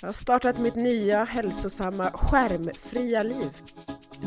Jag 0.00 0.08
har 0.08 0.12
startat 0.12 0.58
mitt 0.58 0.74
nya 0.74 1.24
hälsosamma 1.24 2.10
skärmfria 2.10 3.22
liv. 3.22 3.50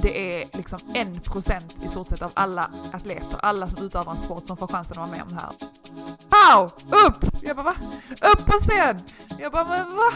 Det 0.01 0.41
är 0.41 0.57
liksom 0.57 0.79
en 0.93 1.15
procent 1.19 1.75
i 1.85 1.87
stort 1.87 2.07
sett 2.07 2.21
av 2.21 2.31
alla 2.33 2.71
atleter, 2.91 3.39
alla 3.39 3.67
som 3.67 3.85
utövar 3.85 4.11
en 4.11 4.17
sport 4.17 4.45
som 4.45 4.57
får 4.57 4.67
chansen 4.67 4.97
att 4.99 5.09
vara 5.09 5.17
med 5.17 5.21
om 5.21 5.27
det 5.29 5.41
här. 5.41 5.51
Au! 6.53 6.65
Upp! 7.07 7.25
Jag 7.41 7.55
bara 7.55 7.63
va? 7.63 7.75
Upp 8.33 8.45
på 8.45 8.59
scen! 8.59 8.99
Jag 9.37 9.51
bara 9.51 9.63
men 9.63 9.95
va? 9.95 10.11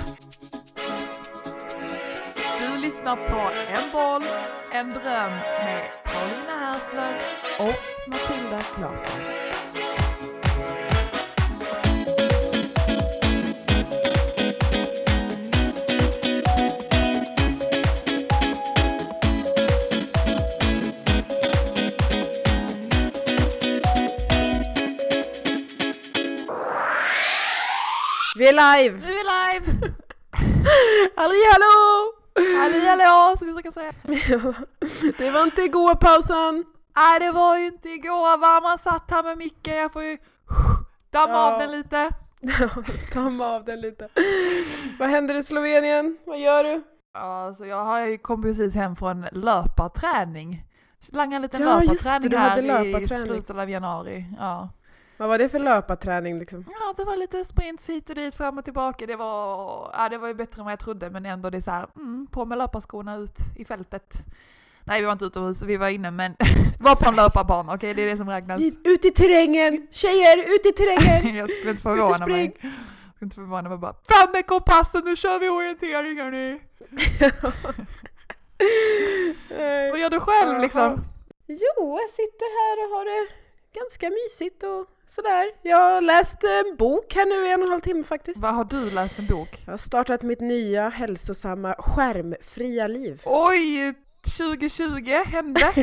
Du 2.60 2.78
lyssnar 2.78 3.16
på 3.16 3.52
En 3.72 3.92
boll, 3.92 4.24
en 4.72 4.90
dröm 4.90 5.32
med 5.32 5.86
Paulina 6.06 6.58
Herslöv 6.60 7.14
Och 7.60 8.10
Matilda 8.10 8.60
Claesson. 8.60 9.53
Vi 28.44 28.50
är 28.50 28.54
live! 28.84 28.98
Nu 28.98 29.06
är 29.06 29.10
vi 29.10 29.60
live! 29.60 29.94
Halli 31.16 31.36
hallå! 31.52 32.14
Halli 32.60 32.88
hallå 32.88 33.38
som 33.38 33.48
vi 33.48 33.54
brukar 33.54 33.72
säga. 33.72 33.94
Det 35.18 35.32
var 35.32 35.44
inte 35.44 35.62
igår 35.62 35.96
pausen. 35.96 36.64
Nej 36.96 37.20
det 37.20 37.32
var 37.32 37.58
ju 37.58 37.66
inte 37.68 37.90
igår 37.90 38.38
va, 38.38 38.60
man 38.70 38.78
satt 38.78 39.12
här 39.12 39.24
med 39.24 39.38
micken, 39.38 39.76
jag 39.76 39.94
får 39.94 40.04
ju 40.04 40.18
damma 41.12 41.34
Ja. 41.34 41.54
av 41.54 41.60
den 41.60 41.72
lite. 41.72 42.10
Damma 43.14 43.48
av 43.48 43.66
den 43.66 43.82
lite. 43.82 44.08
Vad 45.00 45.10
händer 45.10 45.36
i 45.36 45.44
Slovenien? 45.44 46.18
Vad 46.26 46.40
gör 46.40 46.64
du? 46.64 46.84
Ja, 47.14 47.54
så 47.58 47.66
jag 47.66 47.86
har 47.86 48.00
ju 48.00 48.18
kommit 48.18 48.46
precis 48.46 48.76
hem 48.76 48.96
från 48.96 49.26
löparträning. 49.32 50.64
Langade 51.12 51.36
en 51.36 51.42
liten 51.42 51.62
Ja, 51.62 51.68
det, 51.68 51.86
löparträning 51.86 52.30
du 52.30 52.38
här 52.38 53.02
i 53.02 53.08
slutet 53.08 53.58
av 53.58 53.70
januari. 53.70 54.26
Ja. 54.40 54.70
Vad 55.18 55.30
var 55.30 55.38
det 55.38 55.50
för 55.50 55.60
löparträning 55.60 56.40
liksom? 56.40 56.66
ja, 56.68 56.94
det 56.98 57.04
var 57.04 57.16
lite 57.16 57.44
sprints 57.44 57.90
hit 57.90 58.10
och 58.10 58.16
dit, 58.16 58.36
fram 58.36 58.58
och 58.58 58.64
tillbaka. 58.64 59.06
Det 59.06 59.16
var, 59.16 59.90
ja, 59.94 60.10
det 60.10 60.18
var 60.18 60.28
ju 60.28 60.34
bättre 60.34 60.60
än 60.60 60.66
vad 60.66 60.72
jag 60.72 60.80
trodde, 60.80 61.10
men 61.10 61.26
ändå 61.26 61.50
det 61.50 61.58
är 61.58 61.62
så 61.62 61.72
här, 61.72 61.88
mm, 61.96 62.28
på 62.32 62.46
med 62.46 62.58
löparskorna 62.58 63.16
ut 63.16 63.38
i 63.56 63.66
fältet. 63.66 64.26
Nej, 64.84 65.02
vi 65.02 65.06
var 65.06 65.14
inte 65.14 65.26
utomhus, 65.26 65.62
vi 65.62 65.78
var 65.78 65.90
inne, 65.90 66.12
men 66.12 66.36
var 66.80 66.96
på 66.96 67.10
en 67.10 67.16
löparbana, 67.16 67.74
okej, 67.74 67.94
det 67.94 68.02
är 68.02 68.06
det 68.08 68.18
som 68.18 68.30
räknas. 68.30 68.62
Ut 68.84 69.06
i 69.06 69.12
terrängen! 69.12 69.88
Tjejer, 69.92 70.38
ut 70.38 70.66
i 70.66 70.72
terrängen! 70.72 71.36
jag 71.40 71.50
skulle 71.50 71.72
inte 71.72 71.84
förvåna 71.84 72.28
mig. 72.28 72.46
Jag 72.62 72.72
skulle 73.16 73.26
inte 73.26 73.36
förvåna 73.36 73.70
mig 73.70 73.78
bara, 73.78 73.94
fram 73.94 74.32
med 74.32 74.48
kompassen, 74.48 75.02
nu 75.06 75.16
kör 75.16 75.40
vi 75.40 75.50
orientering 75.50 76.18
hörni! 76.22 76.60
Vad 79.92 80.00
gör 80.00 80.10
du 80.10 80.20
själv 80.20 80.60
liksom? 80.62 81.04
Jo, 81.48 82.00
jag 82.02 82.10
sitter 82.10 82.50
här 82.60 82.86
och 82.86 82.98
har 82.98 83.06
det 83.06 83.28
ganska 83.80 84.10
mysigt 84.10 84.64
och 84.64 84.93
sådär. 85.06 85.46
Jag 85.62 85.78
har 85.78 86.02
läst 86.02 86.44
en 86.44 86.76
bok 86.78 87.16
här 87.16 87.26
nu 87.26 87.48
i 87.48 87.52
en 87.54 87.60
och 87.62 87.66
en 87.66 87.72
halv 87.72 87.82
timme 87.82 88.04
faktiskt. 88.04 88.38
Vad 88.40 88.54
har 88.54 88.64
du 88.66 88.90
läst 88.96 89.20
en 89.20 89.26
bok? 89.28 89.62
Jag 89.66 89.74
har 89.74 89.78
startat 89.78 90.22
mitt 90.22 90.42
nya 90.42 90.90
hälsosamma 90.90 91.76
skärmfria 91.80 92.88
liv. 92.88 93.22
Oj! 93.26 93.94
2020 94.38 95.10
hände! 95.26 95.74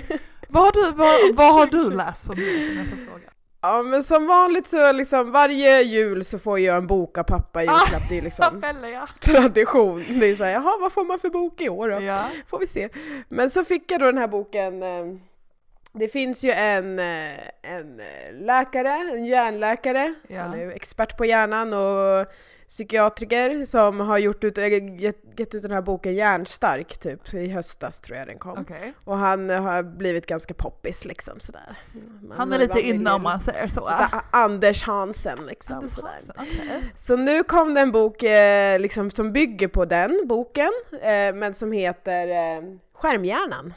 vad, 0.49 0.63
har 0.65 0.73
du, 0.73 0.91
vad, 0.97 1.35
vad 1.37 1.55
har 1.55 1.67
du 1.67 1.71
2020? 1.71 1.97
läst 1.97 2.27
för 2.27 2.35
bok? 2.35 3.21
Ja 3.63 3.83
men 3.83 4.03
som 4.05 4.27
vanligt 4.27 4.69
så 4.69 4.93
liksom 4.93 5.31
varje 5.33 5.83
jul 5.83 6.25
så 6.25 6.39
får 6.39 6.59
jag 6.59 6.77
en 6.77 6.87
bok 6.87 7.19
av 7.19 7.23
pappa 7.23 7.65
i 7.65 7.69
Ah, 7.69 7.81
julklapp. 7.81 8.09
Det 8.09 8.19
är 8.19 8.23
liksom 8.23 8.61
Pelle 8.61 8.91
ja! 8.91 9.09
tradition. 9.21 10.05
Det 10.21 10.27
är 10.27 10.37
såhär, 10.37 10.53
jaha 10.53 10.79
vad 10.81 10.93
får 10.93 11.05
man 11.05 11.19
för 11.19 11.31
bok 11.31 11.61
i 11.61 11.69
år 11.69 11.89
då? 11.89 12.01
ja. 12.01 12.25
Får 12.47 12.59
vi 12.59 12.67
se. 12.67 12.89
Men 13.29 13.51
så 13.51 13.65
fick 13.65 13.91
jag 13.91 14.01
då 14.01 14.07
den 14.07 14.19
här 14.19 14.29
boken 14.29 14.83
eh, 14.83 15.05
det 15.93 16.09
finns 16.09 16.45
ju 16.45 16.51
en, 16.51 16.99
eh, 16.99 17.39
en 17.63 18.01
eh, 18.01 18.33
läkare, 18.33 18.91
en 19.13 19.25
hjärnläkare, 19.25 20.15
Ja. 20.29 20.41
han 20.43 20.55
är 20.55 20.65
ju 20.65 20.73
expert 20.73 21.17
på 21.17 21.25
hjärnan 21.25 21.73
och 21.73 22.27
psykiatriker 22.69 23.65
som 23.65 24.01
har 24.01 24.19
gjort 24.19 24.45
ut, 24.45 24.59
äh, 24.59 24.67
gett, 25.01 25.17
gett 25.37 25.55
ut 25.55 25.63
den 25.63 25.73
här 25.73 25.83
boken 25.83 26.15
Hjärnstark 26.15 26.99
typ 26.99 27.35
i 27.35 27.49
höstas 27.49 28.01
tror 28.01 28.19
jag 28.19 28.27
den 28.29 28.39
kom. 28.39 28.59
Okej. 28.61 28.93
Och 29.05 29.17
han 29.19 29.51
eh, 29.51 29.63
har 29.63 29.83
blivit 29.83 30.27
ganska 30.27 30.55
poppis 30.55 31.05
liksom 31.05 31.41
sådär. 31.41 31.77
Man 32.29 32.39
Han 32.39 32.53
är 32.53 32.59
lite 32.59 32.81
inne 32.81 33.13
om 33.13 33.23
man 33.23 33.41
säger 33.41 33.67
så. 33.67 33.81
lite 33.81 34.21
Anders 34.31 34.83
Hansen 34.83 35.39
liksom. 35.47 35.77
Anders 35.77 35.93
sådär. 35.93 36.09
Hansen, 36.11 36.35
okej. 36.39 36.83
Så 36.97 37.17
nu 37.17 37.43
kom 37.45 37.75
det 37.75 37.81
en 37.81 37.93
bok 37.93 38.23
eh, 38.23 38.79
liksom, 38.81 39.11
som 39.11 39.33
bygger 39.33 39.69
på 39.69 39.85
den 39.85 40.21
boken, 40.25 40.71
eh, 40.93 41.35
men 41.35 41.55
som 41.55 41.73
heter 41.73 42.29
eh, 42.29 42.63
Skärmhjärnan. 42.95 43.75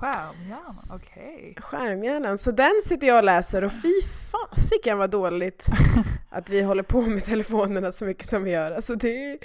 Skärmhjärna, 0.00 0.64
okej. 1.02 1.54
Skärmhjärnan, 1.60 2.38
så 2.38 2.50
den 2.50 2.72
sitter 2.84 3.06
jag 3.06 3.16
och 3.18 3.24
läser 3.24 3.64
och 3.64 3.72
fy 3.72 3.92
fasiken 4.30 4.98
vad 4.98 5.10
dåligt 5.10 5.66
att 6.30 6.48
vi 6.48 6.62
håller 6.62 6.82
på 6.82 7.00
med 7.02 7.24
telefonerna 7.24 7.92
så 7.92 8.04
mycket 8.04 8.26
som 8.26 8.44
vi 8.44 8.50
gör. 8.50 8.70
Alltså 8.72 8.94
det 8.94 9.08
är, 9.32 9.38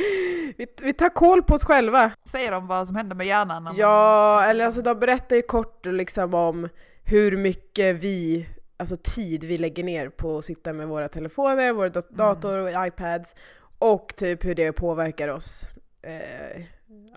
vi, 0.57 0.67
vi 0.81 0.94
tar 0.94 1.09
koll 1.09 1.44
på 1.44 1.53
oss 1.53 1.63
själva. 1.63 2.11
Säger 2.28 2.51
de 2.51 2.67
vad 2.67 2.88
som 2.88 2.95
händer 2.95 3.16
med 3.16 3.28
hjärnan? 3.28 3.63
man- 3.63 3.75
Ja, 3.78 4.44
eller 4.45 4.66
alltså 4.66 4.81
de 4.81 5.00
berättar 5.00 5.35
ju 5.35 5.41
kort 5.41 5.85
liksom 5.85 6.34
om 6.34 6.69
hur 7.06 7.38
mycket 7.38 7.95
vi, 7.95 8.47
alltså 8.78 8.95
tid 9.03 9.44
vi 9.44 9.57
lägger 9.57 9.84
ner 9.84 10.09
på 10.09 10.38
att 10.38 10.45
sitta 10.45 10.73
med 10.73 10.88
våra 10.88 11.09
telefoner, 11.09 11.73
våra 11.73 11.90
dat- 11.90 12.09
dator 12.09 12.57
och 12.57 12.88
iPads 12.88 13.35
och 13.79 14.13
typ 14.17 14.45
hur 14.45 14.56
det 14.56 14.72
påverkar 14.72 15.28
oss. 15.28 15.78
Eh, 16.01 16.61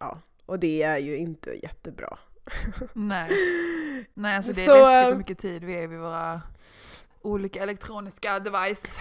ja, 0.00 0.18
och 0.46 0.58
det 0.58 0.82
är 0.82 0.98
ju 0.98 1.16
inte 1.16 1.50
jättebra. 1.62 2.18
Nej. 2.92 3.30
Nej, 4.14 4.36
alltså 4.36 4.52
det 4.52 4.64
är 4.64 4.66
Så, 4.66 4.74
läskigt 4.74 5.04
eh, 5.04 5.08
hur 5.08 5.16
mycket 5.16 5.38
tid 5.38 5.64
vi 5.64 5.74
är 5.74 5.86
vid 5.86 5.98
våra 5.98 6.40
olika 7.22 7.62
elektroniska 7.62 8.38
device. 8.38 8.98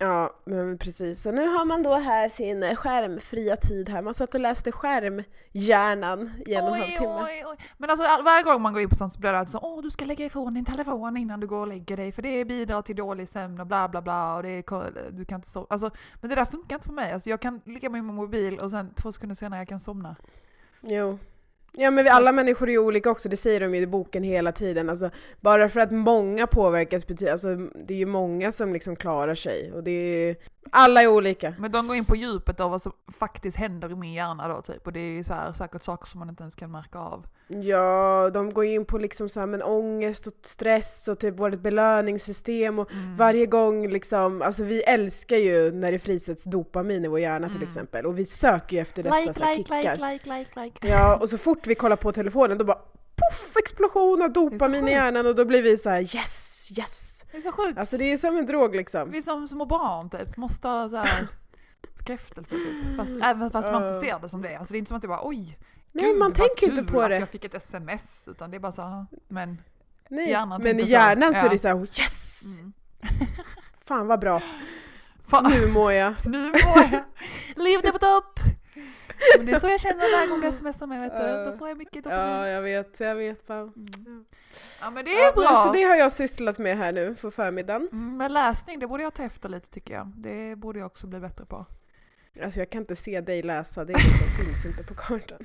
Ja, 0.00 0.34
men 0.44 0.78
precis. 0.78 1.22
Så 1.22 1.32
nu 1.32 1.46
har 1.46 1.64
man 1.64 1.82
då 1.82 1.94
här 1.94 2.28
sin 2.28 2.62
eh, 2.62 2.74
skärmfria 2.74 3.56
tid 3.56 3.88
här. 3.88 4.02
Man 4.02 4.14
satt 4.14 4.34
och 4.34 4.40
läste 4.40 4.72
skärmhjärnan 4.72 6.30
i 6.46 6.54
en 6.54 6.64
och 6.64 6.76
en 6.76 6.82
halv 6.82 6.96
timme. 6.96 7.24
oj, 7.24 7.44
oj. 7.46 7.56
Men 7.78 7.90
alltså 7.90 8.06
all- 8.06 8.22
varje 8.24 8.42
gång 8.42 8.62
man 8.62 8.72
går 8.72 8.82
in 8.82 8.88
på 8.88 8.94
sånt 8.94 9.12
så 9.12 9.20
blir 9.20 9.32
det 9.32 9.38
alltså 9.38 9.58
åh 9.62 9.82
du 9.82 9.90
ska 9.90 10.04
lägga 10.04 10.24
ifrån 10.26 10.54
din 10.54 10.64
telefon 10.64 11.16
innan 11.16 11.40
du 11.40 11.46
går 11.46 11.58
och 11.60 11.66
lägger 11.66 11.96
dig 11.96 12.12
för 12.12 12.22
det 12.22 12.44
bidrar 12.44 12.82
till 12.82 12.96
dålig 12.96 13.28
sömn 13.28 13.60
och 13.60 13.66
bla 13.66 13.88
bla 13.88 14.02
bla 14.02 14.34
och 14.36 14.42
det 14.42 14.48
är, 14.48 15.10
du 15.10 15.24
kan 15.24 15.36
inte 15.38 15.50
sova. 15.50 15.66
Alltså, 15.70 15.90
men 16.20 16.30
det 16.30 16.36
där 16.36 16.44
funkar 16.44 16.76
inte 16.76 16.86
på 16.88 16.94
mig. 16.94 17.12
Alltså, 17.12 17.30
jag 17.30 17.40
kan 17.40 17.60
ligga 17.64 17.88
med 17.90 18.04
min 18.04 18.14
mobil 18.14 18.58
och 18.58 18.70
sen 18.70 18.94
två 18.94 19.12
sekunder 19.12 19.36
senare 19.36 19.60
jag 19.60 19.68
kan 19.68 19.80
somna. 19.80 20.16
Jo. 20.80 21.18
Ja 21.80 21.90
men 21.90 22.04
vi 22.04 22.10
alla 22.10 22.32
människor 22.32 22.68
är 22.68 22.72
ju 22.72 22.78
olika 22.78 23.10
också, 23.10 23.28
det 23.28 23.36
säger 23.36 23.60
de 23.60 23.74
ju 23.74 23.80
i 23.80 23.86
boken 23.86 24.22
hela 24.22 24.52
tiden. 24.52 24.90
Alltså, 24.90 25.10
bara 25.40 25.68
för 25.68 25.80
att 25.80 25.90
många 25.90 26.46
påverkas 26.46 27.06
betyder, 27.06 27.32
alltså 27.32 27.56
det 27.56 27.94
är 27.94 27.98
ju 27.98 28.06
många 28.06 28.52
som 28.52 28.72
liksom 28.72 28.96
klarar 28.96 29.34
sig. 29.34 29.72
Och 29.72 29.84
det 29.84 29.90
är, 29.90 30.36
alla 30.72 31.02
är 31.02 31.06
olika. 31.06 31.54
Men 31.58 31.72
de 31.72 31.86
går 31.88 31.96
in 31.96 32.04
på 32.04 32.16
djupet 32.16 32.60
av 32.60 32.70
vad 32.70 32.82
som 32.82 32.92
faktiskt 33.18 33.56
händer 33.56 33.90
i 33.92 33.94
min 33.94 34.12
hjärna 34.12 34.48
då 34.48 34.62
typ 34.62 34.86
och 34.86 34.92
det 34.92 35.00
är 35.00 35.22
så 35.22 35.34
här, 35.34 35.52
säkert 35.52 35.82
saker 35.82 36.06
som 36.06 36.18
man 36.18 36.28
inte 36.28 36.42
ens 36.42 36.54
kan 36.54 36.70
märka 36.70 36.98
av. 36.98 37.26
Ja, 37.50 38.30
de 38.34 38.52
går 38.52 38.64
in 38.64 38.84
på 38.84 38.98
liksom 38.98 39.28
så 39.28 39.40
här, 39.40 39.46
men 39.46 39.62
ångest 39.62 40.26
och 40.26 40.32
stress 40.42 41.08
och 41.08 41.18
typ 41.18 41.38
vårt 41.38 41.58
belöningssystem 41.60 42.78
och 42.78 42.92
Mm. 42.92 43.16
varje 43.16 43.46
gång 43.46 43.88
liksom, 43.88 44.42
alltså 44.42 44.64
vi 44.64 44.82
älskar 44.82 45.36
ju 45.36 45.72
när 45.72 45.92
det 45.92 45.98
frisätts 45.98 46.44
dopamin 46.44 47.04
i 47.04 47.08
vår 47.08 47.20
hjärna 47.20 47.46
till 47.46 47.56
Mm. 47.56 47.68
exempel 47.68 48.06
och 48.06 48.18
vi 48.18 48.26
söker 48.26 48.76
ju 48.76 48.82
efter 48.82 49.02
dessa 49.02 49.16
Like, 49.20 49.34
så 49.34 49.44
här, 49.44 49.56
like, 49.56 49.62
kickar. 49.78 49.80
like, 50.12 50.28
like, 50.28 50.38
like, 50.38 50.60
like. 50.60 50.88
Ja, 50.88 51.16
och 51.16 51.28
så 51.28 51.38
fort 51.38 51.66
vi 51.66 51.74
kollar 51.74 51.96
på 51.96 52.12
telefonen 52.12 52.58
då 52.58 52.64
bara 52.64 52.78
poff 53.16 53.56
explosion 53.56 54.22
av 54.22 54.32
dopamin 54.32 54.88
i 54.88 54.90
hjärnan 54.90 55.26
och 55.26 55.34
då 55.34 55.44
blir 55.44 55.62
vi 55.62 55.78
så 55.78 55.90
här: 55.90 56.00
yes, 56.16 56.68
yes. 56.78 57.17
Det 57.30 57.36
är 57.36 57.40
så 57.42 57.52
sjukt. 57.52 57.78
Alltså 57.78 57.96
det 57.96 58.12
är 58.12 58.16
som 58.16 58.36
en 58.36 58.46
drog 58.46 58.76
liksom. 58.76 59.10
Vi 59.10 59.22
som 59.22 59.48
små 59.48 59.64
barn 59.66 60.10
typ 60.10 60.36
måste 60.36 60.68
ha 60.68 60.88
så 60.88 60.96
här 60.96 61.28
bekräftelse 61.98 62.54
typ. 62.56 62.96
Fast, 62.96 63.18
även 63.22 63.50
fast 63.50 63.72
man 63.72 63.86
inte 63.88 64.00
ser 64.00 64.18
det 64.18 64.28
som 64.28 64.42
det. 64.42 64.56
Alltså 64.56 64.72
det 64.72 64.76
är 64.76 64.78
inte 64.78 64.88
som 64.88 64.96
att 64.96 65.02
det 65.02 65.08
bara 65.08 65.26
oj, 65.28 65.58
Nej, 65.92 66.04
gud, 66.04 66.18
man 66.18 66.32
tänker 66.32 66.66
inte 66.70 66.92
på 66.92 67.00
att 67.00 67.08
det. 67.08 67.18
jag 67.18 67.28
fick 67.28 67.44
ett 67.44 67.54
sms. 67.54 68.28
Utan 68.28 68.50
det 68.50 68.56
är 68.56 68.58
bara 68.58 68.72
så 68.72 68.82
här, 68.82 69.06
men 69.28 69.58
Nej, 70.08 70.30
hjärnan 70.30 70.48
men 70.48 70.60
i 70.60 70.64
tänker 70.64 70.84
så. 70.84 70.90
hjärnan 70.90 71.34
så, 71.34 71.46
är 71.46 71.50
det 71.50 71.58
så 71.58 71.68
här: 71.68 71.80
yes! 71.80 72.42
mm. 72.58 72.72
Fan 73.84 74.06
vad 74.06 74.20
bra, 74.20 74.42
Fan, 75.28 75.50
nu 75.50 75.66
mår 75.66 75.92
jag. 75.92 76.14
nu 76.24 76.38
mår 76.50 76.78
jag. 76.92 77.04
Livet 77.56 77.84
är 77.84 77.92
på 77.92 77.98
topp! 77.98 78.40
Men 79.36 79.46
det 79.46 79.52
är 79.52 79.60
så 79.60 79.66
jag 79.68 79.80
känner 79.80 80.16
varje 80.16 80.28
gång 80.28 80.40
du 80.40 80.52
smsar 80.52 80.86
mig 80.86 81.00
vet 81.00 81.12
du. 81.12 81.50
Då 81.50 81.56
får 81.56 81.68
jag 81.68 81.78
mycket 81.78 82.04
dopamin. 82.04 82.24
Ja, 82.26 82.48
jag 82.48 82.62
vet, 82.62 83.00
jag 83.00 83.14
vet. 83.14 83.50
Mm. 83.50 83.72
Ja 84.80 84.90
men 84.90 85.04
det 85.04 85.10
Ja, 85.10 85.28
är 85.28 85.32
bra! 85.32 85.42
men 85.44 85.56
Så 85.56 85.72
det 85.72 85.82
har 85.82 85.96
jag 85.96 86.12
sysslat 86.12 86.58
med 86.58 86.76
här 86.78 86.92
nu 86.92 87.14
på 87.14 87.30
förmiddagen. 87.30 87.88
Mm, 87.92 88.16
Men 88.16 88.32
läsning, 88.32 88.78
det 88.78 88.86
borde 88.86 89.02
jag 89.02 89.14
ta 89.14 89.22
efter 89.22 89.48
lite 89.48 89.68
tycker 89.70 89.94
jag. 89.94 90.12
Det 90.16 90.56
borde 90.56 90.78
jag 90.78 90.86
också 90.86 91.06
bli 91.06 91.20
bättre 91.20 91.46
på. 91.46 91.66
Alltså 92.42 92.58
jag 92.60 92.70
kan 92.70 92.80
inte 92.82 92.96
se 92.96 93.20
dig 93.20 93.42
läsa, 93.42 93.84
det 93.84 93.92
liksom 93.92 94.28
finns 94.44 94.64
inte 94.64 94.82
på 94.84 94.94
kartan. 94.94 95.38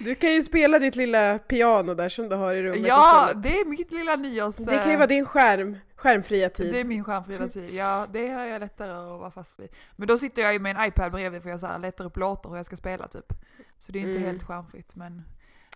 Du 0.00 0.14
kan 0.14 0.32
ju 0.34 0.42
spela 0.42 0.78
ditt 0.78 0.96
lilla 0.96 1.38
piano 1.38 1.94
där 1.94 2.08
som 2.08 2.28
du 2.28 2.36
har 2.36 2.54
i 2.54 2.62
rummet 2.62 2.86
Ja, 2.88 3.24
istället. 3.26 3.42
det 3.42 3.60
är 3.60 3.64
mitt 3.64 3.92
lilla 3.92 4.16
nyårs... 4.16 4.56
Det 4.56 4.78
kan 4.78 4.90
ju 4.90 4.96
vara 4.96 5.06
din 5.06 5.26
skärm. 5.26 5.76
Skärmfria 5.98 6.50
tid. 6.50 6.72
Det 6.72 6.80
är 6.80 6.84
min 6.84 7.04
skärmfria 7.04 7.48
tid. 7.58 7.74
Ja, 7.74 8.06
det 8.12 8.28
har 8.28 8.44
jag 8.44 8.60
lättare 8.60 8.90
att 8.90 9.20
vara 9.20 9.30
fast 9.30 9.60
vid. 9.60 9.68
Men 9.96 10.08
då 10.08 10.18
sitter 10.18 10.42
jag 10.42 10.52
ju 10.52 10.58
med 10.58 10.76
en 10.76 10.84
iPad 10.88 11.12
bredvid 11.12 11.42
för 11.42 11.50
jag 11.50 11.60
så 11.60 11.66
här 11.66 11.78
letar 11.78 12.04
upp 12.04 12.16
låtar 12.16 12.50
hur 12.50 12.56
jag 12.56 12.66
ska 12.66 12.76
spela 12.76 13.08
typ. 13.08 13.32
Så 13.78 13.92
det 13.92 13.98
är 13.98 14.00
inte 14.00 14.18
Mm. 14.18 14.30
helt 14.30 14.42
skärmfritt 14.44 14.94
men 14.96 15.22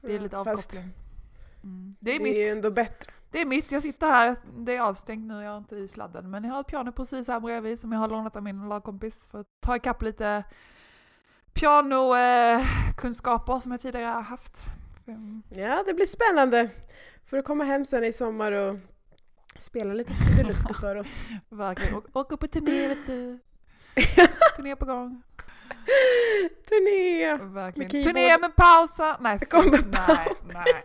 det 0.01 0.15
är 0.15 0.21
lite 0.21 0.39
avkoppling. 0.39 0.91
Mm. 1.65 1.95
Det 2.01 2.11
är 2.15 2.19
det 2.19 2.25
mitt. 2.25 2.37
är 2.37 2.41
ju 2.41 2.47
ändå 2.49 2.71
bättre. 2.71 3.13
Det 3.31 3.41
är 3.41 3.47
mitt, 3.47 3.73
jag 3.73 3.83
sitter 3.83 4.07
här, 4.11 4.37
det 4.59 4.77
är 4.77 4.81
avstängt 4.81 5.27
nu, 5.27 5.35
jag 5.35 5.45
är 5.53 5.57
inte 5.59 5.77
i 5.77 5.89
sladden. 5.89 6.31
Men 6.31 6.45
jag 6.45 6.53
har 6.53 6.61
ett 6.61 6.67
piano 6.67 6.93
precis 6.93 7.29
här 7.29 7.41
bredvid 7.41 7.79
som 7.79 7.93
jag 7.93 7.99
har 7.99 8.09
lånat 8.09 8.37
av 8.37 8.43
min 8.43 8.69
lagkompis 8.69 9.29
för 9.31 9.41
att 9.41 9.47
ta 9.61 9.77
ikapp 9.77 10.03
lite 10.03 10.45
pianokunskaper 11.53 13.61
som 13.61 13.73
jag 13.73 13.81
tidigare 13.81 14.07
har 14.07 14.23
haft. 14.23 14.63
Mm. 15.07 15.43
Ja, 15.49 15.83
det 15.87 15.95
blir 15.95 16.07
spännande. 16.07 16.71
Får 17.27 17.37
du 17.37 17.43
komma 17.43 17.65
hem 17.65 17.85
sen 17.85 18.05
i 18.05 18.13
sommar 18.13 18.53
och 18.53 18.77
spela 19.63 19.95
lite 19.95 20.13
trudelutter 20.15 20.75
för 20.81 20.97
oss. 20.97 21.17
Verkligen, 21.49 21.95
Å- 21.95 22.03
åka 22.13 22.37
på 22.37 22.47
turné 22.47 22.89
vet 22.89 23.07
du. 23.07 23.39
Turné 24.57 24.77
på 24.77 24.85
gång. 24.85 25.23
Turné! 26.69 27.37
Verkligen. 27.37 27.91
keyboard. 27.91 28.15
Turné 28.15 28.39
med 28.41 28.57
pausa! 28.57 29.17
Nej, 29.21 29.39
fy, 29.39 29.71
med 29.71 29.85
nej, 29.91 30.35
nej. 30.55 30.85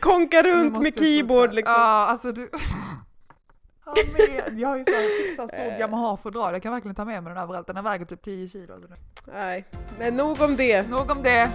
Konka 0.00 0.42
runt 0.42 0.72
med 0.82 0.82
sluta. 0.94 0.98
keyboard 1.04 1.54
liksom. 1.54 1.74
Ja, 1.74 2.06
alltså 2.06 2.32
du... 2.32 2.50
Med. 4.18 4.58
Jag 4.60 4.68
har 4.68 4.76
ju 4.76 4.84
så 4.84 4.90
här 4.90 5.22
fixat 5.28 5.48
stort 5.48 5.58
Eh. 5.60 5.78
Yamaha-fodral, 5.80 6.52
jag 6.52 6.62
kan 6.62 6.72
verkligen 6.72 6.94
ta 6.94 7.04
med 7.04 7.22
mig 7.22 7.32
den 7.34 7.42
överallt. 7.42 7.66
Den 7.66 7.76
här 7.76 7.82
väger 7.82 8.04
typ 8.04 8.22
10 8.22 8.48
kilo. 8.48 8.74
Alltså. 8.74 8.88
Nej, 9.32 9.64
men 9.98 10.16
nog 10.16 10.40
om 10.42 10.56
det. 10.56 10.90
Nog 10.90 11.10
om 11.10 11.22
det. 11.22 11.50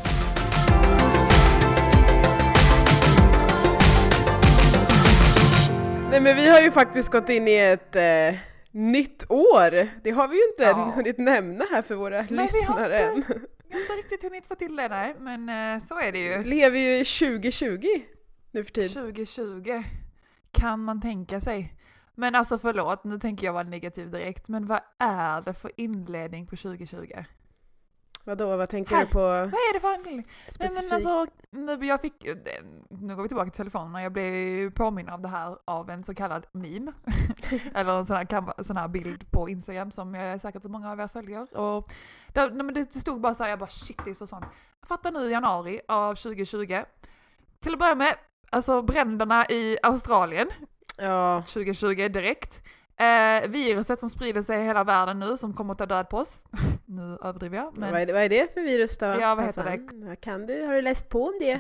Nej 6.14 6.22
men 6.22 6.36
vi 6.36 6.50
har 6.50 6.62
ju 6.62 6.72
faktiskt 6.72 7.10
gått 7.12 7.30
in 7.30 7.48
i 7.48 7.56
ett 7.56 7.96
eh, 7.96 8.40
nytt 8.72 9.26
år. 9.32 9.90
Det 10.04 10.12
har 10.12 10.28
vi 10.28 10.36
ju 10.36 10.44
inte 10.44 10.64
Ja. 10.64 10.92
hunnit 10.96 11.18
nämna 11.18 11.66
här 11.72 11.82
för 11.82 11.96
våra 11.96 12.22
vi 12.22 12.36
har 12.36 12.44
lyssnare 12.44 13.00
än. 13.00 13.24
Jag 13.70 13.78
har 13.78 13.82
inte 13.82 13.94
riktigt 13.94 14.24
hunnit 14.24 14.48
få 14.48 14.56
till 14.56 14.76
det, 14.76 14.88
nej. 14.88 15.16
Men 15.20 15.50
eh, 15.50 15.84
så 15.88 16.00
är 16.00 16.12
det 16.12 16.20
ju. 16.20 16.38
Vi 16.38 16.44
lever 16.44 16.80
ju 16.80 17.00
i 17.00 17.06
2020 17.06 17.88
nu 18.52 18.64
för 18.64 18.72
tiden. 18.72 18.90
2020 18.90 19.84
kan 20.52 20.80
man 20.80 21.02
tänka 21.02 21.42
sig. 21.42 21.74
Men 22.16 22.36
alltså 22.36 22.60
förlåt, 22.60 23.04
nu 23.04 23.20
tänker 23.20 23.46
jag 23.46 23.54
vara 23.54 23.64
negativ 23.64 24.12
direkt, 24.12 24.48
men 24.48 24.68
vad 24.68 24.80
är 25.00 25.42
det 25.42 25.54
för 25.54 25.72
inledning 25.78 26.48
på 26.48 26.56
2020? 26.56 27.24
Vadå, 28.24 28.58
vad 28.58 28.70
tänker 28.70 28.96
Här. 28.96 29.06
du 29.06 29.12
på 29.12 29.20
Vad 29.20 29.54
är 29.54 29.74
det 29.74 29.80
för 29.80 29.96
inledning? 29.96 30.28
Nej 30.60 30.70
men 30.74 30.94
alltså, 30.94 31.26
nu, 31.52 31.86
jag 31.86 32.02
fick, 32.02 32.26
nu 32.90 33.16
går 33.16 33.24
vi 33.24 33.30
tillbaka 33.30 33.50
till 33.50 33.58
telefonen, 33.58 34.04
jag 34.04 34.12
blev 34.12 34.70
påminn 34.72 35.10
av 35.10 35.22
det 35.22 35.28
här 35.28 35.58
av 35.66 35.90
en 35.90 36.04
så 36.04 36.16
kallad 36.16 36.46
meme. 36.52 36.92
Eller 37.74 38.00
en 38.00 38.06
sån 38.06 38.16
här, 38.16 38.64
sån 38.64 38.78
här 38.78 38.88
bild 38.88 39.32
på 39.32 39.50
Instagram 39.50 39.92
som 39.92 40.16
jag 40.16 40.24
är 40.24 40.38
säkert 40.38 40.64
många 40.64 40.92
av 40.92 41.00
er 41.00 41.08
följer. 41.08 41.58
Och 41.58 41.94
där, 42.34 42.50
nej, 42.50 42.66
men 42.66 42.74
det 42.74 42.94
stod 42.94 43.22
bara 43.22 43.34
så 43.34 43.44
här, 43.44 43.50
jag 43.50 43.60
bara 43.60 43.70
shit 43.70 44.02
det 44.06 44.10
är 44.10 44.14
så 44.14 44.28
sant. 44.28 44.46
Jag 44.80 44.88
fattar 44.88 45.12
nu 45.12 45.26
i 45.26 45.32
januari 45.32 45.82
av 45.88 46.16
2020. 46.16 46.84
Till 47.60 47.74
att 47.74 47.80
börja 47.80 47.96
med, 47.96 48.16
alltså 48.50 48.82
bränderna 48.82 49.46
i 49.50 49.78
Australien 49.84 50.48
Ja, 50.98 51.44
2020 51.46 52.10
direkt. 52.10 52.62
Eh, 52.98 53.50
viruset 53.50 54.00
som 54.00 54.10
sprider 54.10 54.42
sig 54.42 54.62
i 54.62 54.64
hela 54.64 54.84
världen 54.84 55.20
nu 55.20 55.38
som 55.38 55.54
kommer 55.54 55.72
att 55.72 55.78
ta 55.78 55.86
död 55.86 56.10
på 56.10 56.18
oss. 56.18 56.46
Nu 56.86 57.18
överdriver 57.24 57.58
jag, 57.58 57.78
men 57.78 57.92
vad, 57.92 58.02
är 58.02 58.06
det, 58.06 58.14
vad 58.14 58.22
är 58.22 58.30
det 58.30 58.54
för 58.54 58.62
virus 58.62 58.98
då? 58.98 59.06
Ja, 59.06 59.36
vad 59.36 59.46
heter 59.46 59.64
Hassan? 59.64 60.08
Vad 60.08 60.22
Kan 60.22 60.46
du, 60.46 60.64
har 60.64 60.74
du 60.74 60.82
läst 60.82 61.10
på 61.10 61.26
om 61.26 61.34
det? 61.40 61.60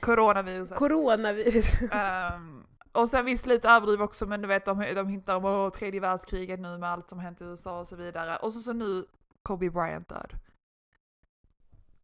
coronaviruset. 0.00 0.76
Coronavirus. 0.78 1.66
Ehm, 1.92 2.64
och 2.92 3.08
sen 3.08 3.24
visst 3.24 3.46
lite 3.46 3.68
överdriv 3.68 4.02
också, 4.02 4.26
men 4.26 4.42
du 4.42 4.48
vet 4.48 4.64
de, 4.64 4.84
de 4.94 5.08
hintar 5.08 5.36
om 5.36 5.70
tredje 5.70 6.00
världskriget 6.00 6.60
nu 6.60 6.78
med 6.78 6.90
allt 6.90 7.08
som 7.08 7.18
hänt 7.18 7.40
i 7.40 7.44
USA 7.44 7.80
och 7.80 7.86
så 7.86 7.96
vidare. 7.96 8.36
Och 8.36 8.52
så, 8.52 8.60
så 8.60 8.72
nu 8.72 9.04
Kobe 9.42 9.70
Bryant 9.70 10.08
död. 10.08 10.32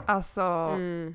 Alltså, 0.06 0.42
Mm. 0.74 1.14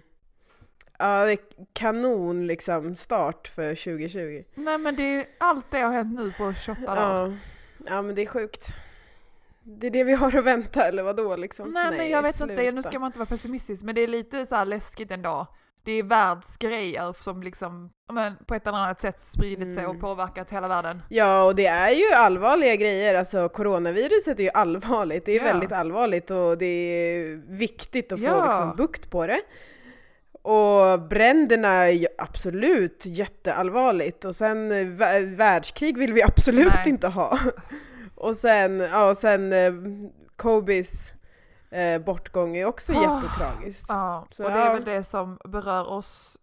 Ja, 1.00 1.26
det 1.26 1.32
är 1.32 1.40
kanon 1.74 2.48
liksom 2.48 2.96
start 2.96 3.48
för 3.48 3.76
2020. 3.76 4.44
nej 4.56 4.78
men 4.78 4.96
det 4.96 5.04
är 5.04 5.26
allt 5.38 5.72
det 5.72 5.80
har 5.80 5.94
hänt 5.94 6.20
nu 6.20 6.32
på 6.32 6.54
28 6.54 6.82
dagar. 6.96 7.28
Ja. 7.28 7.34
ja, 7.86 8.02
men 8.02 8.16
det 8.16 8.22
är 8.22 8.26
sjukt. 8.26 8.76
Det 9.66 9.88
är 9.88 9.92
det 9.92 10.04
vi 10.04 10.14
har 10.14 10.38
att 10.38 10.44
vänta 10.44 10.86
eller 10.88 11.04
vadå 11.04 11.36
liksom? 11.36 11.70
Nej, 11.72 11.98
men 11.98 12.10
jag 12.10 12.22
vet 12.22 12.42
inte, 12.42 12.56
nu 12.56 12.72
sluta. 12.72 12.82
ska 12.82 13.00
man 13.00 13.08
inte 13.08 13.20
vara 13.20 13.30
pessimistisk, 13.30 13.84
men 13.84 13.96
det 13.96 14.02
är 14.04 14.08
lite 14.08 14.46
så 14.46 14.56
här 14.56 14.66
läskigt 14.66 15.12
ändå. 15.12 15.48
Det 15.86 15.92
är 15.92 16.04
världsgrejer 16.04 17.16
som 17.20 17.44
liksom, 17.44 17.90
men, 18.14 18.34
på 18.48 18.56
ett 18.56 18.68
eller 18.68 18.78
annat 18.78 19.02
sätt 19.02 19.22
spridit 19.22 19.74
sig 19.74 19.84
och 19.86 19.90
Mm. 19.90 20.02
påverkat 20.02 20.52
hela 20.52 20.68
världen. 20.68 21.02
Ja, 21.10 21.44
och 21.44 21.56
det 21.56 21.66
är 21.66 21.90
ju 21.90 22.14
allvarliga 22.16 22.76
grejer. 22.76 23.16
Alltså 23.16 23.50
coronaviruset 23.50 24.40
är 24.40 24.44
ju 24.44 24.50
allvarligt. 24.54 25.26
Det 25.26 25.32
är 25.32 25.38
Ja. 25.38 25.44
väldigt 25.44 25.72
allvarligt 25.72 26.32
och 26.32 26.58
det 26.58 26.66
är 26.66 27.36
viktigt 27.58 28.12
att 28.12 28.20
få 28.20 28.26
Ja. 28.26 28.48
liksom, 28.48 28.76
bukt 28.78 29.10
på 29.10 29.28
det. 29.28 29.40
Och 30.42 31.02
bränderna 31.02 31.70
är 31.92 32.08
absolut 32.18 33.04
jätteallvarligt. 33.06 34.26
Och 34.26 34.36
sen 34.36 34.72
eh, 34.72 34.76
vä- 34.76 35.36
världskrig 35.36 35.98
vill 35.98 36.14
vi 36.14 36.24
absolut 36.24 36.68
Nej. 36.76 36.84
inte 36.90 37.08
ha. 37.08 37.40
Och 38.24 38.36
sen, 38.36 38.80
ja, 38.80 39.10
och 39.10 39.18
sen 39.18 39.54
eh, 39.54 39.74
Kobis 40.36 41.14
eh, 41.70 42.02
bortgång 42.02 42.58
är 42.58 42.66
också 42.66 42.94
Ah. 42.94 43.02
jättetragiskt. 43.22 43.86
Ja, 43.90 44.28
Så 44.32 44.44
och 44.46 44.52
det 44.52 44.58
är 44.58 44.66
ja. 44.68 44.74
väl 44.74 44.84
det 44.86 45.04
som 45.04 45.38
berör 45.46 45.88
oss 45.88 46.38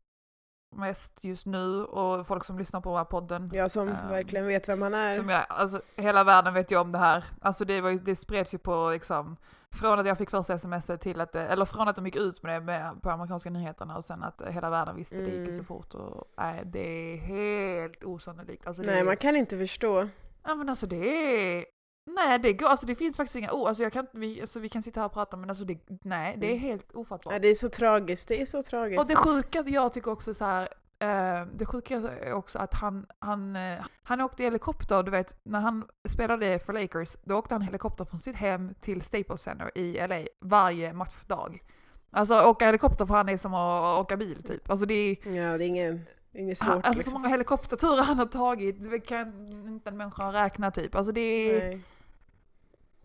mest 0.77 1.25
just 1.25 1.47
nu 1.47 1.85
och 1.85 2.27
folk 2.27 2.45
som 2.45 2.59
lyssnar 2.59 2.81
på 2.81 2.89
den 2.91 2.97
här 2.99 3.05
podden. 3.05 3.51
Jag 3.53 3.71
som 3.71 3.89
Ehm, 3.89 4.09
verkligen 4.09 4.47
vet 4.47 4.69
vem 4.69 4.83
han 4.83 4.95
är. 4.95 5.17
Som 5.17 5.29
jag, 5.29 5.45
alltså, 5.49 5.81
hela 5.97 6.25
världen 6.25 6.55
vet 6.55 6.71
ju 6.73 6.81
om 6.81 6.93
det 6.93 6.99
här. 6.99 7.25
Alltså 7.41 7.65
det, 7.65 7.81
var 7.81 7.91
ju, 7.91 7.99
det 7.99 8.17
spreds 8.17 8.55
ju 8.55 8.59
på 8.59 8.91
liksom, 8.91 9.37
från 9.73 9.99
att 9.99 10.07
jag 10.07 10.19
fick 10.19 10.31
första 10.31 10.55
sms 10.55 10.91
till 11.01 11.21
att 11.21 11.33
det, 11.33 11.43
eller 11.49 11.65
från 11.65 11.89
att 11.89 11.97
de 11.97 12.07
gick 12.07 12.17
ut 12.17 12.43
med 12.43 12.55
det 12.55 12.61
med, 12.65 13.03
på 13.03 13.11
amerikanska 13.11 13.51
nyheterna 13.51 13.97
och 13.97 14.05
sen 14.05 14.23
att 14.23 14.43
hela 14.49 14.71
världen 14.71 14.97
visste 14.97 15.17
det 15.17 15.31
gick 15.31 15.47
så 15.49 15.53
Mm. 15.53 15.65
fort 15.65 15.95
och 15.95 16.25
nej, 16.39 16.63
det 16.67 16.81
är 16.89 17.17
helt 17.17 18.05
osannolikt. 18.05 18.67
Alltså, 18.67 18.83
Nej, 18.83 19.01
är, 19.01 19.05
man 19.05 19.17
kan 19.17 19.37
inte 19.37 19.59
förstå. 19.59 20.09
Ja 20.45 20.55
men 20.55 20.69
alltså 20.69 20.87
det 20.87 20.97
är... 20.97 21.65
Nej 22.11 22.39
det 22.39 22.53
går, 22.53 22.67
alltså 22.67 22.87
det 22.87 22.95
finns 22.95 23.17
faktiskt 23.17 23.37
inga 23.37 23.53
ord, 23.53 23.69
alltså 23.69 23.83
jag 23.83 23.93
kan 23.93 24.07
vi, 24.13 24.41
alltså 24.41 24.61
vi 24.61 24.69
kan 24.69 24.83
sitta 24.83 25.01
här 25.01 25.07
och 25.07 25.13
prata 25.13 25.37
men 25.37 25.51
alltså 25.51 25.65
det, 25.65 25.79
nej 26.05 26.37
det 26.41 26.47
är 26.47 26.51
Mm. 26.51 26.61
helt 26.63 26.93
ofattbart. 26.93 27.31
Nej, 27.33 27.41
det 27.41 27.49
är 27.49 27.55
så 27.55 27.69
tragiskt. 27.69 28.29
Det 28.29 28.41
är 28.41 28.47
så 28.47 28.63
tragiskt. 28.63 29.01
Och 29.03 29.09
det 29.09 29.17
sjuka 29.17 29.65
jag 29.67 29.93
tycker 29.93 30.11
också 30.11 30.35
så 30.35 30.45
här. 30.45 30.69
Eh, 31.03 31.47
det 31.55 31.67
sjuka 31.67 31.97
är 31.97 32.33
också 32.33 32.59
att 32.59 32.75
han, 32.75 33.07
han, 33.19 33.57
eh, 33.57 33.79
han 34.03 34.21
åkte 34.21 34.43
i 34.43 34.47
helikopter, 34.47 35.03
du 35.03 35.11
vet 35.11 35.37
när 35.45 35.61
han 35.61 35.85
spelade 36.09 36.59
för 36.59 36.73
Lakers, 36.73 37.17
då 37.25 37.37
åkte 37.37 37.55
han 37.55 37.63
helikopter 37.63 38.05
från 38.05 38.21
sitt 38.21 38.37
hem 38.37 38.75
till 38.81 39.03
Staples 39.03 39.43
Center 39.43 39.79
i 39.79 40.07
LA 40.07 40.25
varje 40.41 40.93
matchdag. 40.93 41.63
Alltså 42.11 42.41
åka 42.43 42.67
helikopter 42.67 43.07
för 43.07 43.15
han 43.15 43.29
är 43.29 43.37
som 43.37 43.55
att 43.55 44.01
åka 44.01 44.17
bil 44.17 44.43
typ. 44.43 44.71
Alltså 44.71 44.87
det 44.87 44.95
är, 44.95 45.29
Ja, 45.37 45.59
det 45.59 45.65
är 45.65 45.69
ingen, 45.69 46.07
inget 46.33 46.59
svårt 46.59 46.69
han, 46.69 46.77
alltså 46.77 46.99
liksom. 46.99 47.11
så 47.11 47.19
många 47.19 47.29
helikopterturer 47.29 48.03
han 48.03 48.19
har 48.19 48.27
tagit, 48.27 48.91
det 48.91 49.01
kan 49.01 49.53
inte 49.69 49.91
en 49.91 49.97
människa 49.97 50.33
räkna 50.33 50.71
typ. 50.71 50.95
Alltså 50.95 51.13
det 51.13 51.21
är, 51.21 51.69
Nej. 51.69 51.83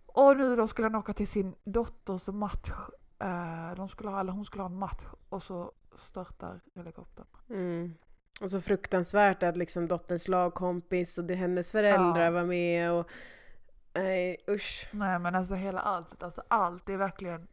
och 0.05 0.37
nu 0.37 0.55
då 0.55 0.67
skulle 0.67 0.85
han 0.85 0.95
åka 0.95 1.13
till 1.13 1.27
sin 1.27 1.55
dotters 1.63 2.27
match. 2.27 2.71
Eh, 3.19 3.75
de 3.75 3.89
skulle 3.89 4.09
ha, 4.09 4.19
eller 4.19 4.31
hon 4.31 4.45
skulle 4.45 4.63
ha 4.63 4.69
en 4.69 4.79
match 4.79 5.03
och 5.29 5.43
så 5.43 5.71
störtar 5.97 6.61
helikoptern. 6.75 7.25
Mm. 7.49 7.95
Och 8.41 8.51
så 8.51 8.61
fruktansvärt 8.61 9.43
att 9.43 9.57
liksom 9.57 9.87
dotterns 9.87 10.27
lagkompis 10.27 11.17
och 11.17 11.23
det, 11.23 11.35
hennes 11.35 11.71
föräldrar 11.71 12.25
Ja. 12.25 12.31
var 12.31 12.43
med 12.43 12.91
och... 12.91 13.09
Nej 13.93 14.37
usch. 14.49 14.89
Nej 14.91 15.19
men 15.19 15.35
alltså 15.35 15.55
hela 15.55 15.79
allt, 15.79 16.23
alltså 16.23 16.43
allt 16.47 16.89
är 16.89 16.97
verkligen 16.97 17.47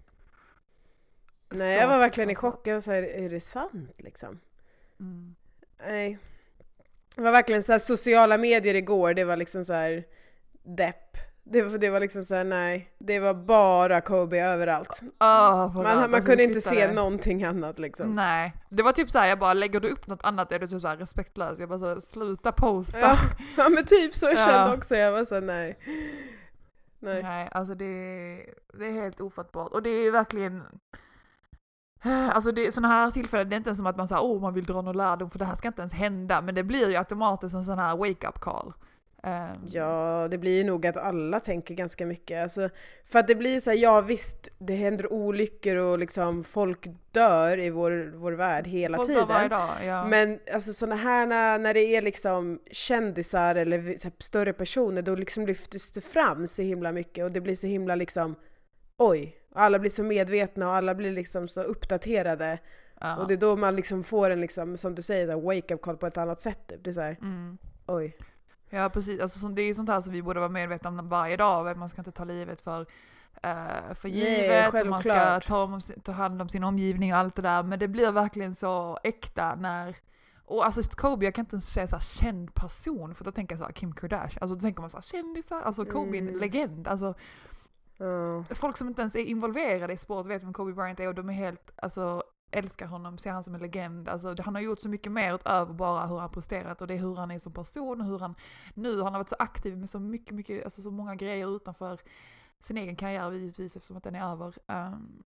Nej 1.48 1.76
så 1.76 1.82
jag 1.82 1.88
var 1.88 1.98
verkligen 1.98 2.30
i 2.30 2.34
chock. 2.34 2.66
Jag 2.66 2.74
var 2.74 2.80
såhär, 2.80 3.02
är 3.02 3.30
det 3.30 3.40
sant 3.40 3.90
liksom? 3.98 4.40
Mm. 5.00 5.34
Nej. 5.86 6.18
Det 7.16 7.22
var 7.22 7.32
verkligen 7.32 7.62
så 7.62 7.72
här, 7.72 7.78
sociala 7.78 8.38
medier 8.38 8.74
igår, 8.74 9.14
det 9.14 9.24
var 9.24 9.36
liksom 9.36 9.64
så 9.64 9.72
här 9.72 10.04
depp. 10.76 11.16
Det 11.44 11.62
var, 11.62 11.78
det 11.78 11.90
var 11.90 12.00
liksom 12.00 12.22
såhär, 12.22 12.44
nej. 12.44 12.92
Det 12.98 13.18
var 13.20 13.34
bara 13.34 14.00
Kobe 14.00 14.40
överallt. 14.40 14.88
Förlåt, 15.00 15.74
Man, 15.74 15.84
man 15.84 16.14
alltså, 16.14 16.28
kunde 16.28 16.42
inte 16.44 16.60
se 16.60 16.70
tittade. 16.70 16.92
någonting 16.92 17.44
annat 17.44 17.78
liksom. 17.78 18.14
Nej, 18.16 18.52
det 18.68 18.82
var 18.82 18.92
typ 18.92 19.10
såhär, 19.10 19.28
jag 19.28 19.38
bara 19.38 19.54
lägger 19.54 19.80
du 19.80 19.88
upp 19.88 20.06
något 20.06 20.24
annat 20.24 20.52
är 20.52 20.58
du 20.58 20.66
typ 20.68 20.80
såhär 20.80 20.96
respektlös. 20.96 21.58
Jag 21.58 21.68
bara 21.68 21.78
så 21.78 21.88
här, 21.88 22.00
sluta 22.00 22.52
posta. 22.52 23.00
Ja, 23.00 23.16
ja 23.56 23.68
men 23.68 23.84
typ 23.84 24.14
så 24.14 24.26
jag 24.26 24.34
Ja. 24.34 24.46
kände 24.46 24.76
också. 24.76 24.96
Jag 24.96 25.12
var 25.12 25.24
såhär, 25.24 25.42
nej. 25.42 25.78
Nej. 26.98 27.22
Nej, 27.22 27.48
alltså 27.52 27.74
det, 27.74 27.84
det 28.78 28.86
är 28.86 28.92
helt 28.92 29.20
ofattbart. 29.20 29.72
Och 29.72 29.82
det 29.82 29.90
är 29.90 30.10
verkligen... 30.10 30.62
Alltså 32.04 32.52
det, 32.52 32.73
sådana 32.73 32.94
här 32.94 33.11
tillfällen, 33.11 33.49
det 33.49 33.54
är 33.54 33.56
inte 33.56 33.68
ens 33.68 33.76
som 33.78 33.87
att 33.87 33.97
man 33.97 34.09
säger 34.09 34.25
åh 34.25 34.40
man 34.40 34.54
vill 34.54 34.64
dra 34.64 34.82
någon 34.82 34.97
lärdom 34.97 35.30
för 35.30 35.38
det 35.38 35.44
här 35.44 35.54
ska 35.54 35.68
inte 35.68 35.82
ens 35.82 35.92
hända. 35.92 36.42
Men 36.42 36.54
det 36.54 36.62
blir 36.62 36.90
ju 36.90 36.97
automatiskt 36.97 37.54
en 37.54 37.64
sån 37.64 37.78
här 37.78 37.97
wake-up 37.97 38.40
call. 38.40 38.73
Ehm, 39.23 39.56
Ja, 39.66 40.28
det 40.30 40.38
blir 40.38 40.59
ju 40.59 40.64
nog 40.64 40.87
att 40.87 40.97
alla 40.97 41.40
tänker 41.40 41.75
ganska 41.75 42.06
mycket. 42.06 42.42
Alltså, 42.42 42.68
för 43.06 43.18
att 43.18 43.26
det 43.26 43.35
blir 43.35 43.61
så 43.61 43.71
här, 43.71 43.76
ja 43.76 44.00
visst, 44.00 44.49
det 44.59 44.75
händer 44.75 45.12
olyckor 45.12 45.76
och 45.76 45.99
liksom 45.99 46.44
folk 46.44 46.87
dör 47.11 47.59
i 47.59 47.71
vår, 47.71 48.12
vår 48.16 48.32
värld 48.32 48.66
hela 48.66 48.97
folk 48.97 49.09
dör 49.09 49.14
tiden. 49.14 49.28
varje 49.28 49.49
dag. 49.49 49.68
Ja. 49.85 50.06
Men 50.06 50.38
alltså 50.54 50.73
sådana 50.73 50.97
här 50.97 51.26
när, 51.26 51.59
när 51.59 51.75
det 51.75 51.97
är 51.97 52.02
liksom 52.02 52.61
kändisar 52.71 53.54
eller 53.54 53.78
här, 53.78 54.12
större 54.18 54.52
personer, 54.52 55.02
då 55.02 55.14
liksom 55.14 55.47
lyfts 55.47 55.92
det 55.92 56.00
fram 56.00 56.47
så 56.47 56.62
himla 56.62 56.92
mycket 56.92 57.25
och 57.25 57.32
det 57.32 57.40
blir 57.40 57.56
så 57.56 57.66
himla 57.66 57.94
liksom 57.94 58.35
oj, 58.97 59.37
alla 59.54 59.78
blir 59.78 59.90
så 59.90 60.02
medvetna 60.02 60.68
och 60.68 60.75
alla 60.75 60.94
blir 60.94 61.12
liksom 61.12 61.49
så 61.49 61.62
uppdaterade. 61.62 62.59
ja. 63.00 63.16
Och 63.16 63.28
det 63.28 63.35
är 63.35 63.38
då 63.38 63.56
man 63.56 63.76
liksom 63.76 64.04
får 64.04 64.30
en 64.30 64.40
liksom, 64.40 64.76
som 64.76 64.94
du 64.94 65.02
säger, 65.02 65.37
wake-up 65.40 65.82
call 65.82 65.97
på 65.97 66.06
ett 66.06 66.18
annat 66.18 66.40
sätt. 66.40 66.66
typ. 66.66 66.85
Det 66.85 66.90
är 66.90 66.94
så 66.94 67.00
här, 67.00 67.16
mm. 67.23 67.59
oj. 67.87 68.14
Ja 68.71 68.90
precis, 68.90 69.21
alltså, 69.21 69.38
så- 69.38 69.49
det 69.49 69.62
är 69.62 69.66
ju 69.66 69.75
sånt 69.75 69.88
här 69.88 70.00
som 70.00 70.12
vi 70.12 70.23
borde 70.23 70.40
vara 70.40 70.50
medvetna 70.50 70.88
om 70.90 71.09
varje 71.09 71.37
dag, 71.37 71.76
man 71.76 71.88
ska 71.88 72.00
inte 72.00 72.12
ta 72.12 72.25
livet 72.25 72.61
för, 72.61 72.80
eh, 73.42 73.94
för 73.94 74.09
Nej, 74.09 74.18
givet 74.18 74.75
och 74.82 74.87
man 74.87 75.02
ska 75.02 75.40
ta, 75.40 75.62
om, 75.62 75.80
ta 76.02 76.12
hand 76.12 76.42
om 76.42 76.49
sin 76.49 76.64
omgivning 76.64 77.12
och 77.12 77.18
allt 77.18 77.37
det 77.37 77.42
där, 77.42 77.62
men 77.62 77.78
det 77.78 77.88
blir 77.88 78.12
verkligen 78.12 78.54
så 78.54 78.99
äkta 79.02 79.54
när 79.54 79.97
och 80.44 80.66
alltså 80.66 80.82
Kobe, 80.97 81.25
jag 81.25 81.35
kan 81.35 81.42
inte 81.42 81.54
ens 81.54 81.73
säga 81.73 81.87
så 81.87 81.97
här, 81.97 82.02
känd 82.02 82.54
person, 82.54 83.14
för 83.14 83.25
då 83.25 83.32
tänker 83.32 83.52
jag 83.52 83.59
så 83.59 83.64
här, 83.64 83.73
Kim 83.73 83.92
Kardashian, 83.92 84.38
alltså 84.40 84.54
då 84.54 84.61
tänker 84.61 84.80
man 84.80 84.90
så 84.90 84.97
här, 84.97 85.02
kändisar, 85.02 85.62
alltså 85.62 85.85
Kobe 85.85 86.16
är 86.16 86.23
en 86.23 86.28
Mm. 86.28 86.40
legend, 86.40 86.88
alltså 86.88 87.14
Ja. 88.02 88.44
folk 88.54 88.76
som 88.76 88.88
inte 88.88 89.02
ens 89.02 89.14
är 89.14 89.25
involverade 89.25 89.92
i 89.92 89.97
sport 89.97 90.26
vet 90.26 90.42
vem 90.42 90.52
Kobe 90.52 90.73
Bryant 90.73 91.00
är 91.00 91.09
och 91.09 91.14
de 91.14 91.28
är 91.28 91.32
helt, 91.32 91.73
alltså 91.76 92.23
älskar 92.50 92.87
honom, 92.87 93.18
ser 93.18 93.30
han 93.30 93.44
som 93.44 93.54
en 93.54 93.61
legend. 93.61 94.09
Alltså, 94.09 94.35
han 94.42 94.54
har 94.54 94.62
gjort 94.62 94.80
så 94.80 94.88
mycket 94.88 95.12
mer 95.12 95.35
utöver 95.35 95.73
bara 95.73 96.06
hur 96.06 96.18
han 96.18 96.30
presterat 96.30 96.80
och 96.82 96.87
det 96.87 96.94
är 96.94 96.99
hur 96.99 97.16
han 97.16 97.30
är 97.30 97.38
som 97.38 97.52
person 97.52 98.00
och 98.00 98.06
hur 98.06 98.18
han 98.18 98.35
nu, 98.75 99.02
han 99.02 99.12
har 99.12 99.21
varit 99.21 99.28
så 99.28 99.37
aktiv 99.38 99.78
med 99.78 99.88
så 99.88 99.99
mycket, 100.00 100.35
mycket, 100.35 100.64
alltså 100.64 100.82
så 100.82 100.90
många 100.90 101.14
grejer 101.14 101.56
utanför 101.56 102.00
sin 102.61 102.76
egen 102.76 102.97
karriär 102.97 103.32
givetvis 103.32 103.76
eftersom 103.76 103.97
att 103.97 104.04
den 104.04 104.14
är 104.14 104.32
över. 104.32 104.54
Ehm, 104.66 105.23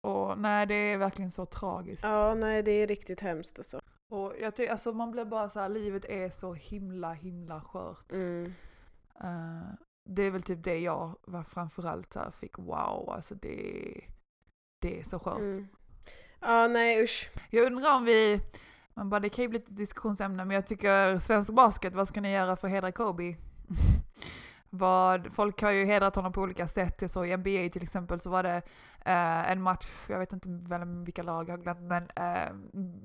och 0.00 0.38
nej, 0.38 0.66
det 0.66 0.74
är 0.74 0.98
verkligen 0.98 1.30
så 1.30 1.46
tragiskt. 1.46 2.04
ja, 2.04 2.34
nej 2.34 2.62
det 2.62 2.70
är 2.70 2.86
riktigt 2.86 3.20
hemskt 3.20 3.58
alltså. 3.58 3.80
Och 4.10 4.34
jag 4.40 4.56
tycker, 4.56 4.72
alltså 4.72 4.92
man 4.92 5.10
blir 5.10 5.24
bara 5.24 5.48
så 5.48 5.60
här, 5.60 5.68
livet 5.68 6.04
är 6.04 6.30
så 6.30 6.54
himla, 6.54 7.12
himla 7.12 7.60
skört. 7.60 8.12
Mm. 8.12 8.54
Eh, 9.20 9.74
det 10.14 10.22
är 10.22 10.30
väl 10.30 10.42
typ 10.42 10.64
det 10.64 10.78
jag 10.78 11.16
var 11.22 11.42
framförallt 11.42 12.12
så 12.12 12.18
här, 12.18 12.30
fick 12.30 12.58
wow, 12.58 13.10
alltså 13.10 13.34
det, 13.34 14.00
det 14.78 14.98
är 14.98 15.02
så 15.02 15.18
skört. 15.18 15.38
Mm. 15.38 15.68
Ja, 16.40 16.68
nej 16.68 17.02
usch. 17.02 17.30
Jag 17.50 17.66
undrar 17.66 17.96
om 17.96 18.04
vi, 18.04 18.40
man 18.94 19.10
bara 19.10 19.20
det 19.20 19.28
kan 19.28 19.42
ju 19.42 19.48
bli 19.48 19.58
ett 19.58 19.76
diskussionsämne, 19.76 20.44
men 20.44 20.54
jag 20.54 20.66
tycker 20.66 21.18
svensk 21.18 21.50
basket, 21.50 21.94
vad 21.94 22.08
ska 22.08 22.20
ni 22.20 22.32
göra 22.32 22.56
för 22.56 22.68
att 22.68 22.72
hedra 22.72 22.92
Kobe? 22.92 23.36
Vad, 24.72 25.28
folk 25.32 25.62
har 25.62 25.70
ju 25.70 25.84
hedrat 25.84 26.16
honom 26.16 26.32
på 26.32 26.40
olika 26.40 26.68
sätt. 26.68 27.02
Jag 27.02 27.10
såg 27.10 27.26
i 27.26 27.36
NBA 27.36 27.72
till 27.72 27.82
exempel 27.82 28.20
så 28.20 28.30
var 28.30 28.42
det 28.42 28.62
eh, 29.04 29.50
en 29.50 29.62
match, 29.62 29.88
jag 30.08 30.18
vet 30.18 30.32
inte 30.32 30.48
vem, 30.48 31.04
vilka 31.04 31.22
lag 31.22 31.48
jag 31.48 31.52
har 31.56 31.62
glömt, 31.62 31.80
men 31.80 32.02
eh, 32.16 32.54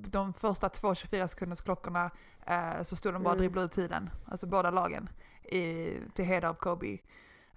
de 0.08 0.34
första 0.34 0.70
två 0.70 0.96
24 0.96 1.28
sekunders 1.28 1.62
klockorna 1.62 2.12
eh, 2.46 2.82
så 2.84 2.96
stod 2.96 3.14
de 3.14 3.24
bara 3.24 3.30
och 3.30 3.36
Mm. 3.36 3.42
dribblade 3.42 3.66
ut 3.66 3.72
tiden, 3.72 4.10
alltså 4.26 4.48
båda 4.48 4.72
lagen, 4.72 5.10
i, 5.54 6.00
till 6.14 6.26
heder 6.26 6.48
av 6.48 6.54
Kobe. 6.54 6.98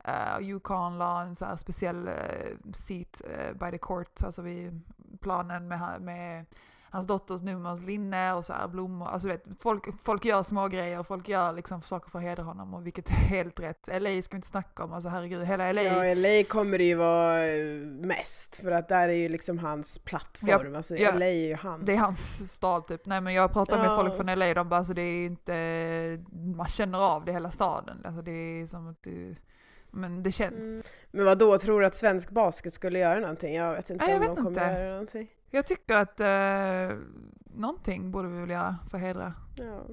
Uh, 0.09 0.49
Yukon 0.49 0.99
la 0.99 1.23
en 1.23 1.35
så 1.35 1.45
här 1.45 1.57
speciell 1.57 2.09
uh, 2.09 2.73
seat 2.73 3.23
uh, 3.25 3.52
by 3.52 3.71
the 3.71 3.78
court, 3.78 4.23
alltså 4.23 4.42
vid 4.42 4.80
planen 5.21 5.68
med, 5.68 6.00
med 6.00 6.45
hans 6.90 7.07
dotters 7.07 7.42
nummers 7.42 7.80
linne 7.80 8.33
och 8.33 8.45
så 8.45 8.52
här 8.52 8.68
blommor. 8.68 9.09
Alltså 9.09 9.28
vet, 9.28 9.45
folk, 9.61 9.85
folk 10.02 10.25
gör 10.25 10.42
små 10.42 10.68
grejer, 10.68 11.02
folk 11.02 11.28
gör 11.28 11.52
liksom 11.52 11.83
saker 11.83 12.11
för 12.11 12.18
att 12.18 12.25
hedra 12.25 12.42
honom 12.42 12.75
och 12.75 12.87
vilket 12.87 13.11
är 13.11 13.14
helt 13.14 13.61
rätt. 13.61 13.88
LA 14.00 14.23
ska 14.23 14.35
vi 14.35 14.37
inte 14.37 14.49
snacka 14.49 14.85
om, 14.85 14.92
alltså 14.92 15.09
herregud, 15.09 15.45
hela 15.45 15.73
LA. 15.73 15.83
Ja, 15.83 16.14
LA 16.14 16.45
kommer 16.49 16.78
det 16.78 16.85
ju 16.85 16.95
vara 16.95 17.47
eh, 17.47 17.64
mest, 17.87 18.57
för 18.57 18.71
att 18.71 18.88
där 18.88 19.09
är 19.09 19.12
ju 19.12 19.28
liksom 19.28 19.59
hans 19.59 19.99
plattform. 19.99 20.75
Alltså 20.75 20.97
ja. 20.97 21.12
LA 21.14 21.26
är 21.26 21.49
ju 21.49 21.54
han. 21.54 21.85
Det 21.85 21.92
är 21.92 21.97
hans 21.99 22.52
stad 22.52 22.87
typ. 22.87 23.07
Nej 23.07 23.21
men 23.21 23.35
jag 23.35 23.52
pratar 23.52 23.76
med 23.78 23.87
Ja. 23.87 23.97
folk 23.97 24.16
från 24.16 24.38
LA, 24.38 24.54
de 24.54 24.68
bara 24.68 24.76
alltså 24.76 24.95
det 24.95 25.02
är 25.02 25.26
inte, 25.26 26.25
man 26.57 26.66
känner 26.66 26.99
av 26.99 27.25
det 27.25 27.33
hela 27.33 27.50
staden. 27.50 28.02
Alltså 28.04 28.23
det 28.23 28.30
är 28.30 28.66
som 28.66 28.88
att 28.88 29.02
det, 29.02 29.35
men 29.90 30.23
det 30.23 30.33
känns. 30.33 30.64
Mm. 30.64 30.83
Men 31.11 31.25
vad 31.25 31.38
då 31.38 31.59
tror 31.59 31.80
du 31.80 31.87
att 31.87 31.95
svensk 31.95 32.30
basket 32.30 32.73
skulle 32.73 32.99
göra 32.99 33.21
någonting? 33.21 33.54
Jag 33.54 33.75
vet 33.75 33.90
inte 33.90 34.04
Nej, 34.07 34.14
om 34.14 34.21
vet 34.21 34.28
de 34.28 34.37
kommer 34.37 34.49
inte. 34.49 34.61
göra 34.80 34.90
någonting. 34.90 35.28
Jag 35.50 35.67
tycker 35.67 35.97
att 35.97 36.21
eh, 36.21 36.99
någonting 37.55 38.11
borde 38.11 38.28
vi 38.28 38.40
väl 38.40 38.50
göra 38.50 38.76
för 38.90 38.99
att 38.99 39.05
hedra. 39.05 39.35
Ja. 39.57 39.87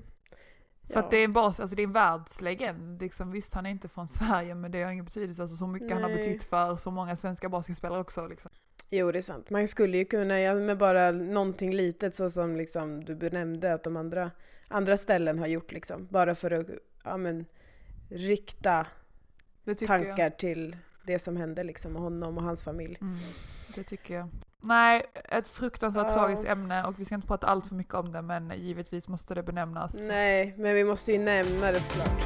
För 0.94 1.00
att 1.00 1.12
det 1.12 1.18
är 1.18 1.24
en 1.24 1.34
bas, 1.34 1.60
alltså 1.60 1.76
det 1.76 1.82
är 1.82 1.88
en 1.88 1.94
världslegend. 1.94 3.02
Liksom, 3.02 3.32
visst, 3.32 3.54
han 3.54 3.66
är 3.66 3.70
inte 3.70 3.88
från 3.88 4.08
Sverige 4.08 4.56
men 4.56 4.72
det 4.72 4.84
har 4.84 4.92
ingen 4.92 5.06
betydelse. 5.06 5.42
Alltså, 5.42 5.58
så 5.58 5.68
mycket 5.68 5.92
han 5.92 6.02
har 6.02 6.10
Nej. 6.10 6.18
betytt 6.18 6.44
för 6.44 6.76
så 6.76 6.92
många 6.92 7.16
svenska 7.16 7.50
basketspelare 7.50 8.00
också. 8.00 8.28
Liksom. 8.28 8.52
Jo, 8.90 9.12
det 9.12 9.18
är 9.18 9.22
sant. 9.24 9.50
Man 9.50 9.68
skulle 9.68 9.98
ju 9.98 10.06
kunna 10.06 10.40
göra 10.40 10.60
med 10.60 10.78
bara 10.78 11.12
någonting 11.12 11.74
litet 11.74 12.16
så 12.16 12.30
som 12.30 12.56
liksom 12.56 13.06
du 13.06 13.16
benämnde 13.16 13.74
att 13.74 13.84
de 13.84 13.98
andra, 13.98 14.32
andra 14.68 14.98
ställen 14.98 15.40
har 15.40 15.48
gjort 15.48 15.72
liksom. 15.72 16.08
Bara 16.12 16.36
för 16.36 16.52
att 16.52 16.68
ja, 17.04 17.18
men, 17.18 17.46
rikta 18.10 18.88
tankar 19.88 20.24
jag. 20.24 20.38
till 20.38 20.78
det 21.06 21.20
som 21.20 21.38
hände 21.38 21.64
liksom 21.64 21.94
med 21.94 22.02
honom 22.02 22.38
och 22.38 22.44
hans 22.44 22.64
familj. 22.64 22.98
Mm, 23.02 23.16
det 23.76 23.84
tycker 23.84 24.16
jag. 24.16 24.30
Nej, 24.66 25.04
ett 25.30 25.48
fruktansvärt 25.48 26.06
Ja. 26.10 26.14
tragiskt 26.14 26.46
ämne 26.46 26.84
och 26.86 27.00
vi 27.00 27.06
ska 27.06 27.16
inte 27.16 27.28
prata 27.28 27.48
allt 27.48 27.68
för 27.68 27.76
mycket 27.76 27.94
om 27.94 28.12
det 28.12 28.22
men 28.22 28.52
givetvis 28.56 29.08
måste 29.08 29.36
det 29.36 29.44
benämnas. 29.44 29.94
Nej, 29.94 30.54
men 30.58 30.76
vi 30.76 30.84
måste 30.84 31.12
ju 31.12 31.18
nämna 31.20 31.72
det 31.72 31.80
såklart. 31.80 32.24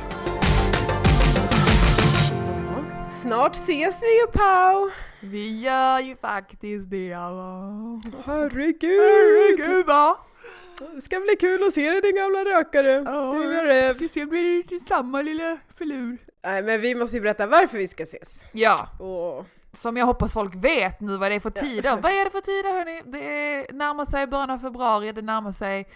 Snart 3.21 3.55
ses 3.55 4.03
vi 4.03 4.19
ju 4.21 4.27
Pau! 4.27 4.89
Vi 5.21 5.59
gör 5.61 5.99
ju 5.99 6.15
faktiskt 6.15 6.89
det. 6.89 7.13
va? 7.15 8.01
Herregud! 8.25 8.99
Herregud 9.01 9.85
va? 9.85 10.15
Det 10.95 11.01
ska 11.01 11.19
bli 11.19 11.35
kul 11.39 11.63
att 11.67 11.73
se 11.73 11.89
dig 11.91 12.01
din 12.01 12.15
gamla 12.15 12.39
rökare. 12.45 12.91
Ja, 13.05 13.33
lilla 13.33 13.63
räv. 13.63 14.07
Ska 14.07 14.25
blir 14.25 14.79
samma 14.79 15.21
lilla 15.21 15.57
förlur. 15.77 16.17
Nej 16.43 16.61
men 16.63 16.81
vi 16.81 16.95
måste 16.95 17.17
ju 17.17 17.21
berätta 17.21 17.47
varför 17.47 17.77
vi 17.77 17.87
ska 17.87 18.03
ses. 18.03 18.45
Ja, 18.51 18.87
Åh. 18.99 19.43
Som 19.73 19.97
jag 19.97 20.05
hoppas 20.05 20.33
folk 20.33 20.55
vet 20.55 20.99
nu 20.99 21.17
vad 21.17 21.31
det 21.31 21.35
är 21.35 21.39
för 21.39 21.49
tider. 21.49 22.01
vad 22.01 22.11
är 22.11 22.25
det 22.25 22.31
för 22.31 22.41
tider 22.41 22.73
hörni? 22.73 23.01
Det 23.05 23.19
är, 23.19 23.73
närmar 23.73 24.05
sig 24.05 24.27
början 24.27 24.49
av 24.49 24.59
februari, 24.59 25.11
det 25.11 25.21
närmar 25.21 25.51
sig 25.51 25.87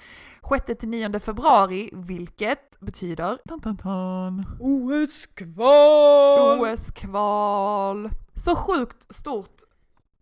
6 0.50 0.65
till 0.80 0.89
9 0.89 1.20
februari, 1.20 1.89
vilket 1.94 2.80
betyder 2.80 3.38
tan, 3.48 3.62
tan, 3.62 3.77
tan, 3.77 4.44
OS-kval! 4.60 6.60
OS-kval. 6.60 8.10
Så 8.36 8.56
sjukt 8.56 9.15
stort 9.15 9.62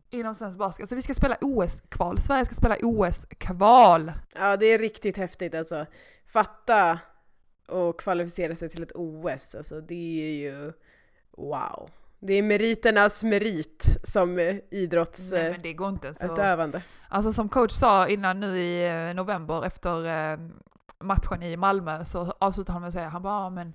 inom 0.09 0.35
svensk 0.35 0.57
basket. 0.57 0.89
Så 0.89 0.95
vi 0.95 1.01
ska 1.01 1.13
spela 1.13 1.37
OS-kval. 1.41 2.17
Sverige 2.17 2.45
ska 2.45 2.55
spela 2.55 2.75
OS-kval. 2.81 4.11
Ja 4.35 4.57
det 4.57 4.65
är 4.65 4.79
riktigt 4.79 5.17
häftigt 5.17 5.55
alltså. 5.55 5.85
Fatta 6.27 6.99
och 7.67 7.99
kvalificera 7.99 8.55
sig 8.55 8.69
till 8.69 8.83
ett 8.83 8.91
OS, 8.95 9.55
alltså 9.55 9.81
det 9.81 10.23
är 10.23 10.35
ju 10.35 10.73
wow. 11.37 11.89
Det 12.21 12.33
är 12.33 12.43
meriternas 12.43 13.23
merit 13.23 13.97
som 14.03 14.39
eh, 14.39 14.55
idrottsutövande. 14.71 15.69
inte 15.87 16.13
så. 16.13 16.25
Alltså 17.09 17.33
som 17.33 17.49
coach 17.49 17.71
sa 17.71 18.07
innan 18.07 18.39
nu 18.39 18.57
i 18.57 18.89
eh, 19.09 19.15
november 19.15 19.65
efter 19.65 20.05
eh, 20.33 20.39
matchen 20.99 21.43
i 21.43 21.57
Malmö 21.57 22.05
så 22.05 22.33
avslutade 22.39 22.73
han 22.73 22.81
med 22.81 22.87
att 22.87 22.93
säga, 22.93 23.09
han 23.09 23.21
bara, 23.21 23.43
"Ja, 23.43 23.49
men 23.49 23.73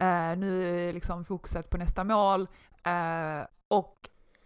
eh, 0.00 0.38
nu 0.38 0.62
är 0.88 0.92
liksom 0.92 1.24
fokuset 1.24 1.70
på 1.70 1.76
nästa 1.76 2.04
mål 2.04 2.48
eh, 2.84 3.46
och 3.68 3.94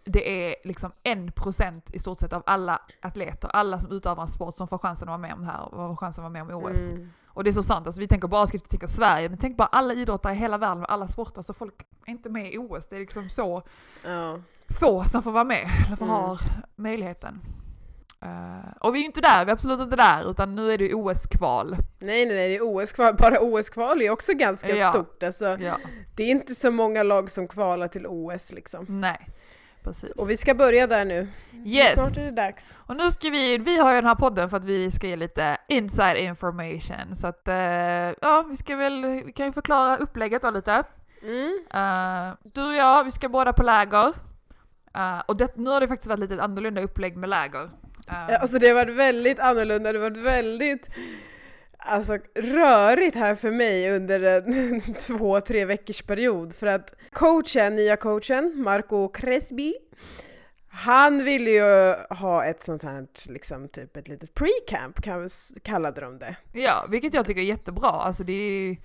det 0.05 0.49
är 0.49 0.55
liksom 0.63 0.91
en 1.03 1.31
procent 1.31 1.89
i 1.93 1.99
stort 1.99 2.19
sett 2.19 2.33
av 2.33 2.43
alla 2.45 2.81
atleter, 3.01 3.47
alla 3.53 3.79
som 3.79 3.91
utövar 3.91 4.21
en 4.21 4.27
sport 4.27 4.55
som 4.55 4.67
får 4.67 4.77
chansen 4.77 5.07
att 5.07 5.11
vara 5.11 5.17
med 5.17 5.33
om 5.33 5.39
det 5.41 5.47
här 5.47 5.61
och 5.61 5.89
får 5.89 5.95
chansen 5.95 6.25
att 6.25 6.31
vara 6.31 6.43
med 6.45 6.55
om 6.55 6.63
OS. 6.63 6.79
Mm. 6.79 7.09
Och 7.33 7.43
det 7.43 7.49
är 7.49 7.51
så 7.51 7.63
sant, 7.63 7.85
alltså 7.85 8.01
vi 8.01 8.07
tänker 8.07 8.27
basket, 8.27 8.63
vi 8.63 8.67
tänker 8.67 8.87
Sverige, 8.87 9.29
men 9.29 9.37
tänk 9.37 9.57
bara 9.57 9.67
alla 9.67 9.93
idrottare 9.93 10.33
i 10.33 10.35
hela 10.35 10.57
världen, 10.57 10.85
alla 10.87 11.07
sporter, 11.07 11.41
så 11.41 11.53
folk 11.53 11.73
är 12.05 12.11
inte 12.11 12.29
med 12.29 12.53
i 12.53 12.57
OS. 12.57 12.87
Det 12.87 12.95
är 12.95 12.99
liksom 12.99 13.29
så 13.29 13.63
Ja. 14.05 14.39
få 14.79 15.03
som 15.03 15.23
får 15.23 15.31
vara 15.31 15.43
med, 15.43 15.67
eller 15.87 15.95
får 15.95 16.05
Mm. 16.05 16.17
ha 16.17 16.37
möjligheten. 16.75 17.39
Eh, 18.21 18.71
och 18.79 18.95
vi 18.95 18.99
är 18.99 19.01
ju 19.01 19.05
inte 19.05 19.21
där, 19.21 19.45
vi 19.45 19.49
är 19.51 19.53
absolut 19.53 19.79
inte 19.79 19.95
där, 19.95 20.31
utan 20.31 20.55
nu 20.55 20.71
är 20.73 20.77
det 20.77 20.93
OS-kval. 20.93 21.69
Nej 21.99 22.25
nej 22.25 22.35
nej, 22.35 22.49
det 22.49 22.55
är 22.55 22.61
OS-kval. 22.61 23.15
Bara 23.15 23.37
OS-kval 23.41 24.01
är 24.01 24.09
också 24.09 24.33
ganska 24.33 24.75
Ja. 24.75 24.89
stort. 24.89 25.23
Alltså, 25.23 25.45
Ja, 25.45 25.77
det 26.15 26.23
är 26.23 26.31
inte 26.31 26.55
så 26.55 26.71
många 26.71 27.03
lag 27.03 27.29
som 27.31 27.47
kvalar 27.47 27.87
till 27.87 28.07
OS 28.07 28.51
liksom. 28.53 28.85
nej, 28.89 29.29
precis. 29.83 30.11
Och 30.11 30.29
vi 30.29 30.37
ska 30.37 30.53
börja 30.53 30.87
där 30.87 31.05
nu. 31.05 31.27
yes! 31.65 31.93
Snart 31.93 32.17
är 32.17 32.21
det 32.25 32.31
dags. 32.31 32.75
Och 32.77 32.95
nu 32.95 33.09
ska 33.09 33.29
vi, 33.29 33.57
vi 33.57 33.77
har 33.79 33.89
ju 33.91 33.95
den 33.95 34.05
här 34.05 34.15
podden 34.15 34.49
för 34.49 34.57
att 34.57 34.65
vi 34.65 34.91
ska 34.91 35.07
ge 35.07 35.15
lite 35.15 35.57
inside 35.67 36.17
information. 36.17 37.15
Så 37.15 37.27
att, 37.27 37.47
eh, 37.47 37.55
ja, 38.21 38.45
vi 38.49 38.55
ska 38.55 38.75
väl, 38.75 39.05
vi 39.25 39.33
kan 39.33 39.45
ju 39.45 39.51
förklara 39.51 39.97
upplägget 39.97 40.41
då 40.41 40.49
lite. 40.49 40.83
Mm. 41.23 41.59
Eh, 41.73 42.33
du 42.53 42.67
och 42.67 42.73
jag, 42.75 43.03
vi 43.03 43.11
ska 43.11 43.29
båda 43.29 43.53
på 43.53 43.63
läger. 43.63 44.07
Eh, 44.95 45.19
och 45.25 45.37
det, 45.37 45.57
nu 45.57 45.69
har 45.69 45.79
det 45.81 45.87
faktiskt 45.87 46.09
varit 46.09 46.19
lite 46.19 46.43
annorlunda 46.43 46.81
upplägg 46.81 47.17
med 47.17 47.29
läger. 47.29 47.69
Eh, 48.09 48.41
Alltså 48.41 48.59
det 48.59 48.67
har 48.67 48.75
varit 48.75 48.95
väldigt 48.95 49.39
annorlunda, 49.39 49.93
det 49.93 49.99
har 49.99 50.09
varit 50.09 50.23
väldigt 50.25 50.89
alltså, 51.85 52.17
rörigt 52.35 53.15
här 53.15 53.35
för 53.35 53.51
mig 53.51 53.91
under 53.91 54.21
en 54.21 54.81
två, 54.99 55.41
tre 55.41 55.65
veckors 55.65 56.01
period 56.01 56.55
för 56.55 56.67
att 56.67 56.93
coachen, 57.11 57.75
nya 57.75 57.95
coachen, 57.95 58.53
Marco 58.55 59.07
Cresby, 59.07 59.73
han 60.67 61.23
ville 61.23 61.51
ju 61.51 61.95
ha 62.09 62.45
ett 62.45 62.63
sånt 62.63 62.83
här, 62.83 63.07
liksom 63.25 63.67
typ 63.67 63.97
ett 63.97 64.07
litet 64.07 64.33
pre-camp 64.33 65.01
kallade 65.63 66.01
de 66.01 66.17
det. 66.17 66.35
Ja, 66.53 66.85
vilket 66.89 67.13
jag 67.13 67.25
tycker 67.25 67.41
är 67.41 67.45
jättebra. 67.45 67.89
Alltså 67.89 68.23
det 68.23 68.33
är 68.33 68.77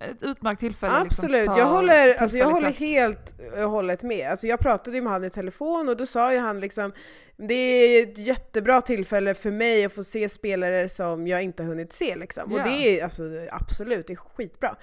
ett 0.00 0.22
utmärkt 0.22 0.60
tillfälle. 0.60 0.92
Liksom, 0.92 1.06
Absolut, 1.06 1.40
liksom, 1.40 1.58
jag 1.58 1.66
håller, 1.66 2.14
alltså 2.14 2.38
jag 2.38 2.50
håller 2.50 2.70
helt 2.70 3.34
och 3.56 3.70
hållet 3.70 4.02
med. 4.02 4.30
Alltså 4.30 4.46
jag 4.46 4.60
pratade 4.60 5.00
med 5.00 5.12
honom 5.12 5.26
i 5.26 5.30
telefon 5.30 5.88
och 5.88 5.96
då 5.96 6.06
sa 6.06 6.32
ju 6.32 6.38
han 6.38 6.60
liksom 6.60 6.92
det 7.36 7.54
är 7.54 8.02
ett 8.02 8.18
jättebra 8.18 8.80
tillfälle 8.80 9.34
för 9.34 9.50
mig 9.50 9.84
att 9.84 9.92
få 9.92 10.04
se 10.04 10.28
spelare 10.28 10.88
som 10.88 11.26
jag 11.26 11.42
inte 11.42 11.62
har 11.62 11.68
hunnit 11.68 11.92
se 11.92 12.16
liksom. 12.16 12.52
Yeah. 12.52 12.64
Och 12.64 12.70
det 12.70 13.00
är 13.00 13.04
alltså, 13.04 13.22
absolut, 13.50 14.06
det 14.06 14.12
är 14.12 14.16
skitbra. 14.16 14.76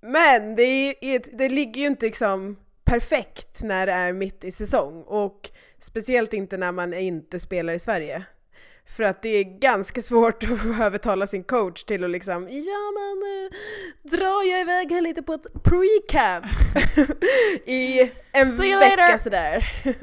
Men 0.00 0.54
det, 0.54 0.62
är, 1.00 1.36
det 1.38 1.48
ligger 1.48 1.80
ju 1.80 1.86
inte 1.86 2.06
liksom 2.06 2.56
perfekt 2.84 3.62
när 3.62 3.86
det 3.86 3.92
är 3.92 4.12
mitt 4.12 4.44
i 4.44 4.52
säsong 4.52 5.02
och 5.02 5.50
speciellt 5.78 6.32
inte 6.32 6.56
när 6.56 6.72
man 6.72 6.94
inte 6.94 7.40
spelar 7.40 7.72
i 7.72 7.78
Sverige. 7.78 8.24
För 8.88 9.02
att 9.02 9.22
det 9.22 9.28
är 9.28 9.44
ganska 9.44 10.02
svårt 10.02 10.42
att 10.44 10.80
övertala 10.80 11.26
sin 11.26 11.44
coach 11.44 11.84
till 11.84 12.04
att 12.04 12.10
liksom 12.10 12.48
Ja 12.50 12.92
men 12.94 13.22
eh, 13.22 13.52
drar 14.16 14.50
jag 14.50 14.60
iväg 14.60 14.92
här 14.92 15.00
lite 15.00 15.22
på 15.22 15.32
ett 15.32 15.46
pre-camp 15.64 16.44
i 17.64 18.10
en 18.32 18.56
vecka 18.56 19.18
sådär. 19.18 19.72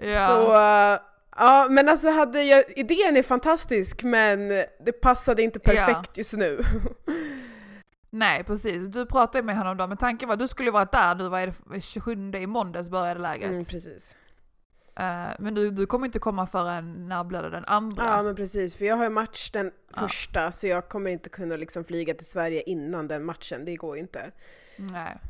ja. 0.00 0.26
Så 0.26 0.52
uh, 0.52 0.98
ja 1.36 1.66
men 1.70 1.88
alltså 1.88 2.10
hade 2.10 2.42
jag, 2.42 2.64
idén 2.76 3.16
är 3.16 3.22
fantastisk 3.22 4.02
men 4.02 4.48
det 4.84 4.92
passade 5.00 5.42
inte 5.42 5.58
perfekt 5.58 6.10
ja. 6.12 6.12
just 6.14 6.36
nu. 6.36 6.62
Nej 8.10 8.44
precis, 8.44 8.88
du 8.88 9.06
pratade 9.06 9.44
med 9.44 9.56
honom 9.56 9.76
då 9.76 9.86
men 9.86 9.96
tanken 9.96 10.28
var 10.28 10.32
att 10.32 10.38
du 10.38 10.48
skulle 10.48 10.70
varit 10.70 10.92
där 10.92 11.14
nu, 11.14 11.28
vad 11.28 11.40
är 11.40 11.46
det, 11.46 11.80
27 11.80 12.12
i 12.34 12.46
måndags 12.46 12.90
började 12.90 13.20
läget. 13.20 13.50
Mm, 13.50 13.64
precis. 13.64 14.16
Uh, 15.00 15.34
men 15.38 15.54
du, 15.54 15.70
du 15.70 15.86
kommer 15.86 16.06
inte 16.06 16.18
komma 16.18 16.46
förrän, 16.46 17.08
när 17.08 17.24
blir 17.24 17.42
det 17.42 17.50
den 17.50 17.64
andra? 17.64 18.04
Ja 18.04 18.22
men 18.22 18.36
precis, 18.36 18.74
för 18.74 18.84
jag 18.84 18.96
har 18.96 19.04
ju 19.04 19.10
match 19.10 19.50
den 19.50 19.72
ja. 19.94 20.00
första 20.00 20.52
så 20.52 20.66
jag 20.66 20.88
kommer 20.88 21.10
inte 21.10 21.28
kunna 21.28 21.56
liksom 21.56 21.84
flyga 21.84 22.14
till 22.14 22.26
Sverige 22.26 22.62
innan 22.62 23.08
den 23.08 23.24
matchen, 23.24 23.64
det 23.64 23.76
går 23.76 23.96
inte. 23.96 24.30
Nej, 24.78 25.20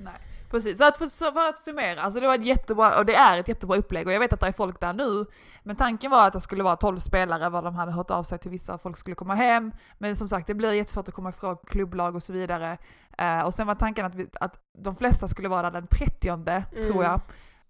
nej. 0.00 0.14
Precis, 0.50 0.78
så 0.78 0.84
att, 0.84 0.98
för, 0.98 1.06
så 1.06 1.32
för 1.32 1.48
att 1.48 1.58
summera, 1.58 2.00
alltså 2.00 2.20
det 2.20 2.26
var 2.26 2.34
ett 2.34 2.44
jättebra, 2.44 2.98
och 2.98 3.06
det 3.06 3.14
är 3.14 3.38
ett 3.38 3.48
jättebra 3.48 3.76
upplägg 3.76 4.06
och 4.06 4.12
jag 4.12 4.20
vet 4.20 4.32
att 4.32 4.40
det 4.40 4.46
är 4.46 4.52
folk 4.52 4.80
där 4.80 4.92
nu, 4.92 5.26
men 5.62 5.76
tanken 5.76 6.10
var 6.10 6.26
att 6.26 6.32
det 6.32 6.40
skulle 6.40 6.62
vara 6.62 6.76
12 6.76 6.98
spelare, 6.98 7.48
vad 7.48 7.64
de 7.64 7.74
hade 7.74 7.92
hört 7.92 8.10
av 8.10 8.22
sig 8.22 8.38
till 8.38 8.50
vissa, 8.50 8.78
folk 8.78 8.96
skulle 8.96 9.16
komma 9.16 9.34
hem, 9.34 9.72
men 9.98 10.16
som 10.16 10.28
sagt 10.28 10.46
det 10.46 10.54
blir 10.54 10.72
jättesvårt 10.72 11.08
att 11.08 11.14
komma 11.14 11.28
ifrån 11.28 11.56
klubblag 11.66 12.14
och 12.14 12.22
så 12.22 12.32
vidare. 12.32 12.78
Uh, 13.22 13.44
och 13.44 13.54
sen 13.54 13.66
var 13.66 13.74
tanken 13.74 14.06
att, 14.06 14.14
vi, 14.14 14.26
att 14.40 14.54
de 14.78 14.96
flesta 14.96 15.28
skulle 15.28 15.48
vara 15.48 15.70
där 15.70 15.80
den 15.80 15.86
30 15.86 16.28
mm. 16.28 16.62
tror 16.72 17.04
jag. 17.04 17.20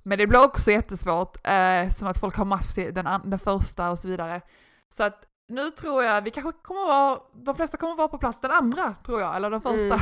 Men 0.03 0.19
det 0.19 0.27
blir 0.27 0.45
också 0.45 0.71
jättesvårt, 0.71 1.37
eh, 1.45 1.89
som 1.89 2.09
att 2.09 2.19
folk 2.19 2.37
har 2.37 2.45
match 2.45 2.75
till 2.75 2.95
den, 2.95 3.21
den 3.25 3.39
första 3.39 3.91
och 3.91 3.99
så 3.99 4.09
vidare. 4.09 4.41
Så 4.89 5.05
att 5.05 5.27
nu 5.49 5.71
tror 5.71 6.03
jag, 6.05 6.23
vi 6.23 6.31
kanske 6.31 6.53
kommer 6.63 6.87
vara, 6.87 7.21
de 7.33 7.55
flesta 7.55 7.77
kommer 7.77 7.95
vara 7.95 8.09
på 8.09 8.19
plats 8.19 8.41
den 8.41 8.51
andra 8.51 8.95
tror 9.07 9.21
jag, 9.21 9.37
eller 9.37 9.51
den 9.51 9.61
första. 9.61 10.01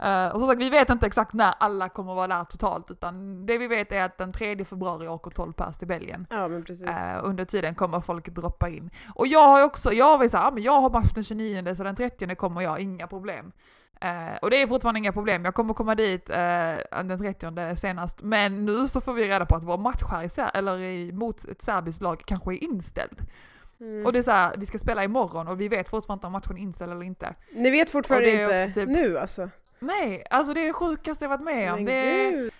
Mm. 0.00 0.26
uh, 0.26 0.28
och 0.34 0.40
som 0.40 0.48
sagt, 0.48 0.60
vi 0.60 0.70
vet 0.70 0.90
inte 0.90 1.06
exakt 1.06 1.32
när 1.32 1.54
alla 1.58 1.88
kommer 1.88 2.14
vara 2.14 2.26
där 2.26 2.44
totalt, 2.44 2.90
utan 2.90 3.46
det 3.46 3.58
vi 3.58 3.66
vet 3.66 3.92
är 3.92 4.02
att 4.02 4.18
den 4.18 4.32
3 4.32 4.64
februari 4.64 5.08
åker 5.08 5.30
12 5.30 5.52
pers 5.52 5.76
till 5.76 5.88
Belgien. 5.88 6.26
Ja. 6.30 6.44
Uh, 6.46 7.28
under 7.28 7.44
tiden 7.44 7.74
kommer 7.74 8.00
folk 8.00 8.28
droppa 8.28 8.68
in. 8.68 8.90
Och 9.14 9.26
jag 9.26 9.48
har 9.48 9.64
också, 9.64 9.92
jag 9.92 10.18
var 10.18 10.28
såhär, 10.28 10.50
men 10.50 10.62
jag 10.62 10.80
har 10.80 10.90
match 10.90 11.12
den 11.14 11.24
29 11.24 11.74
så 11.74 11.82
den 11.82 11.96
30 11.96 12.34
kommer 12.34 12.60
jag, 12.60 12.80
inga 12.80 13.06
problem. 13.06 13.52
Uh, 14.04 14.36
och 14.42 14.50
det 14.50 14.62
är 14.62 14.66
fortfarande 14.66 14.98
inga 14.98 15.12
problem, 15.12 15.44
jag 15.44 15.54
kommer 15.54 15.74
komma 15.74 15.94
dit 15.94 16.30
uh, 16.30 16.36
den 17.04 17.18
30 17.18 17.76
senast. 17.76 18.22
Men 18.22 18.64
nu 18.64 18.88
så 18.88 19.00
får 19.00 19.12
vi 19.12 19.28
reda 19.28 19.46
på 19.46 19.56
att 19.56 19.64
vår 19.64 19.78
match 19.78 20.02
här 20.10 20.22
i 20.22 20.28
Ser 20.28 20.50
eller 20.54 20.78
i, 20.78 21.12
mot 21.12 21.44
ett 21.44 21.62
serbiskt 21.62 22.02
lag 22.02 22.22
kanske 22.26 22.54
är 22.54 22.64
inställd. 22.64 23.20
Mm. 23.80 24.06
Och 24.06 24.12
det 24.12 24.18
är 24.18 24.22
såhär, 24.22 24.54
vi 24.56 24.66
ska 24.66 24.78
spela 24.78 25.04
imorgon 25.04 25.48
och 25.48 25.60
vi 25.60 25.68
vet 25.68 25.88
fortfarande 25.88 26.18
inte 26.18 26.26
om 26.26 26.32
matchen 26.32 26.56
är 26.56 26.60
inställd 26.60 26.92
eller 26.92 27.02
inte. 27.02 27.34
Ni 27.52 27.70
vet 27.70 27.90
fortfarande 27.90 28.42
inte 28.42 28.80
typ, 28.80 28.88
nu 28.88 29.18
alltså? 29.18 29.50
Nej, 29.78 30.24
alltså 30.30 30.54
det 30.54 30.60
är 30.60 30.66
det 30.66 30.72
sjukaste 30.72 31.24
jag 31.24 31.28
varit 31.28 31.44
med 31.44 31.72
om. 31.72 31.84
det 31.84 31.92
är, 31.92 32.50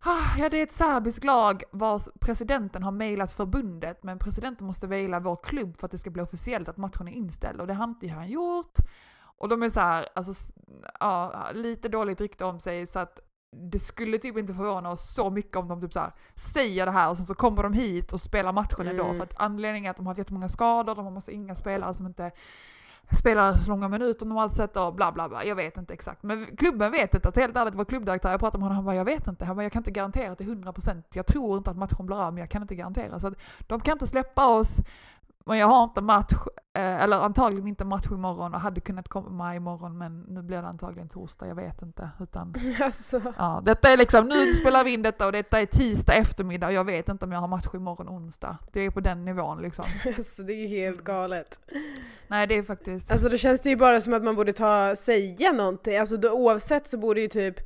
ah, 0.00 0.38
ja, 0.38 0.48
det 0.48 0.58
är 0.58 0.62
ett 0.62 0.72
serbiskt 0.72 1.24
lag 1.24 1.62
vars 1.70 2.08
presidenten 2.20 2.82
har 2.82 2.92
mejlat 2.92 3.32
förbundet, 3.32 4.02
men 4.02 4.18
presidenten 4.18 4.66
måste 4.66 4.88
mejla 4.88 5.20
vår 5.20 5.36
klubb 5.36 5.76
för 5.76 5.86
att 5.86 5.90
det 5.90 5.98
ska 5.98 6.10
bli 6.10 6.22
officiellt 6.22 6.68
att 6.68 6.76
matchen 6.76 7.08
är 7.08 7.12
inställd 7.12 7.60
och 7.60 7.66
det 7.66 7.74
har 7.74 7.84
inte 7.84 8.08
han 8.08 8.28
gjort. 8.28 8.78
Och 9.38 9.48
de 9.48 9.62
är 9.62 9.68
så 9.68 9.80
här, 9.80 10.08
alltså, 10.14 10.52
ja, 11.00 11.48
lite 11.54 11.88
dåligt 11.88 12.20
rykte 12.20 12.44
om 12.44 12.60
sig 12.60 12.86
så 12.86 12.98
att 12.98 13.20
det 13.56 13.78
skulle 13.78 14.18
typ 14.18 14.38
inte 14.38 14.54
förvåna 14.54 14.90
oss 14.90 15.14
så 15.14 15.30
mycket 15.30 15.56
om 15.56 15.68
de 15.68 15.80
typ 15.80 15.92
så 15.92 16.00
här, 16.00 16.12
säger 16.34 16.86
det 16.86 16.92
här 16.92 17.10
och 17.10 17.16
sen 17.16 17.26
så 17.26 17.34
kommer 17.34 17.62
de 17.62 17.72
hit 17.72 18.12
och 18.12 18.20
spelar 18.20 18.52
matchen 18.52 18.80
mm. 18.80 19.00
ändå. 19.00 19.14
För 19.14 19.22
att 19.22 19.34
anledningen 19.36 19.86
är 19.86 19.90
att 19.90 19.96
de 19.96 20.06
har 20.06 20.10
haft 20.10 20.18
jättemånga 20.18 20.48
skador, 20.48 20.94
de 20.94 21.04
har 21.04 21.12
massa 21.12 21.32
inga 21.32 21.54
spelare 21.54 21.94
som 21.94 22.06
inte 22.06 22.30
spelar 23.10 23.54
så 23.54 23.70
långa 23.70 23.88
minuter 23.88 24.26
normalt 24.26 24.52
sett 24.52 24.76
och 24.76 24.94
bla 24.94 25.12
bla 25.12 25.28
bla. 25.28 25.44
Jag 25.44 25.56
vet 25.56 25.76
inte 25.76 25.94
exakt. 25.94 26.22
Men 26.22 26.56
klubben 26.56 26.92
vet 26.92 27.14
inte. 27.14 27.28
Alltså 27.28 27.40
helt 27.40 27.56
ärligt, 27.56 27.74
vår 27.74 27.84
klubbdirektör, 27.84 28.30
jag 28.30 28.40
pratade 28.40 28.58
med 28.58 28.64
honom, 28.64 28.76
han 28.76 28.84
bara 28.84 28.94
jag 28.94 29.04
vet 29.04 29.26
inte. 29.26 29.44
Han 29.44 29.56
bara 29.56 29.62
jag 29.62 29.72
kan 29.72 29.80
inte 29.80 29.90
garantera 29.90 30.34
till 30.34 30.46
100%. 30.46 31.02
Jag 31.14 31.26
tror 31.26 31.58
inte 31.58 31.70
att 31.70 31.76
matchen 31.76 32.06
blir 32.06 32.22
av, 32.22 32.32
men 32.32 32.40
jag 32.40 32.50
kan 32.50 32.62
inte 32.62 32.74
garantera. 32.74 33.20
Så 33.20 33.28
att 33.28 33.34
de 33.60 33.80
kan 33.80 33.92
inte 33.92 34.06
släppa 34.06 34.46
oss. 34.46 34.80
Men 35.48 35.58
jag 35.58 35.66
har 35.66 35.84
inte 35.84 36.00
match, 36.00 36.32
eh, 36.74 37.02
eller 37.02 37.16
antagligen 37.16 37.68
inte 37.68 37.84
match 37.84 38.06
imorgon 38.10 38.54
och 38.54 38.60
hade 38.60 38.80
kunnat 38.80 39.08
komma 39.08 39.54
imorgon 39.54 39.98
men 39.98 40.20
nu 40.20 40.42
blir 40.42 40.62
det 40.62 40.68
antagligen 40.68 41.08
torsdag, 41.08 41.46
jag 41.46 41.54
vet 41.54 41.82
inte. 41.82 42.10
Utan, 42.20 42.54
alltså. 42.80 43.20
ja, 43.38 43.62
detta 43.64 43.88
är 43.88 43.96
liksom, 43.96 44.28
nu 44.28 44.52
spelar 44.54 44.84
vi 44.84 44.92
in 44.92 45.02
detta 45.02 45.26
och 45.26 45.32
detta 45.32 45.60
är 45.60 45.66
tisdag 45.66 46.14
eftermiddag 46.14 46.66
och 46.66 46.72
jag 46.72 46.84
vet 46.84 47.08
inte 47.08 47.24
om 47.24 47.32
jag 47.32 47.40
har 47.40 47.48
match 47.48 47.74
imorgon 47.74 48.08
onsdag. 48.08 48.58
Det 48.72 48.80
är 48.80 48.90
på 48.90 49.00
den 49.00 49.24
nivån 49.24 49.62
liksom. 49.62 49.84
Alltså 50.16 50.42
det 50.42 50.52
är 50.52 50.68
helt 50.68 51.04
galet. 51.04 51.60
Nej 52.28 52.46
det 52.46 52.54
är 52.54 52.62
faktiskt... 52.62 53.10
Alltså 53.10 53.28
då 53.28 53.36
känns 53.36 53.60
det 53.60 53.70
ju 53.70 53.76
bara 53.76 54.00
som 54.00 54.14
att 54.14 54.24
man 54.24 54.36
borde 54.36 54.52
ta, 54.52 54.96
säga 54.96 55.52
någonting, 55.52 55.98
alltså 55.98 56.16
då, 56.16 56.30
oavsett 56.30 56.86
så 56.86 56.98
borde 56.98 57.20
ju 57.20 57.28
typ 57.28 57.60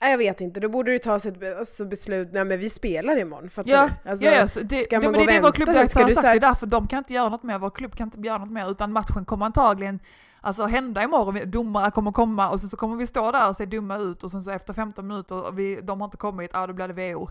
jag 0.00 0.18
vet 0.18 0.40
inte, 0.40 0.60
då 0.60 0.68
borde 0.68 0.92
det 0.92 0.98
tas 0.98 1.26
ett 1.26 1.58
alltså, 1.58 1.84
beslut, 1.84 2.28
nej 2.32 2.44
men 2.44 2.58
vi 2.58 2.70
spelar 2.70 3.18
imorgon. 3.18 3.50
Fattar 3.50 3.70
ja, 3.70 3.90
du? 4.04 4.10
Alltså, 4.10 4.24
ja, 4.24 4.32
ja, 4.32 4.48
så 4.48 4.60
det, 4.60 4.80
ska 4.80 5.00
man 5.00 5.12
det, 5.12 5.18
gå 5.18 5.20
och 5.20 5.26
det 5.26 5.36
är 5.36 5.42
vår 5.42 5.52
klubbdirektör 5.52 6.02
har 6.02 6.10
sagt, 6.10 6.22
det 6.22 6.28
är 6.28 6.40
därför 6.40 6.66
de 6.66 6.88
kan 6.88 6.98
inte 6.98 7.14
göra 7.14 7.28
något 7.28 7.42
mer, 7.42 7.58
vår 7.58 7.70
klubb 7.70 7.96
kan 7.96 8.06
inte 8.06 8.20
göra 8.20 8.38
något 8.38 8.50
mer, 8.50 8.70
utan 8.70 8.92
matchen 8.92 9.24
kommer 9.24 9.46
antagligen 9.46 10.00
alltså, 10.40 10.64
hända 10.66 11.02
imorgon, 11.02 11.50
domare 11.50 11.90
kommer 11.90 12.12
komma 12.12 12.50
och 12.50 12.60
sen 12.60 12.68
så 12.68 12.76
kommer 12.76 12.96
vi 12.96 13.06
stå 13.06 13.32
där 13.32 13.48
och 13.48 13.56
se 13.56 13.66
dumma 13.66 13.96
ut 13.96 14.24
och 14.24 14.30
sen 14.30 14.42
så 14.42 14.50
efter 14.50 14.72
15 14.72 15.06
minuter, 15.06 15.42
och 15.42 15.58
vi, 15.58 15.80
de 15.82 16.00
har 16.00 16.04
inte 16.04 16.16
kommit, 16.16 16.50
ja 16.54 16.66
då 16.66 16.72
blir 16.72 16.88
det 16.88 17.14
VO. 17.14 17.28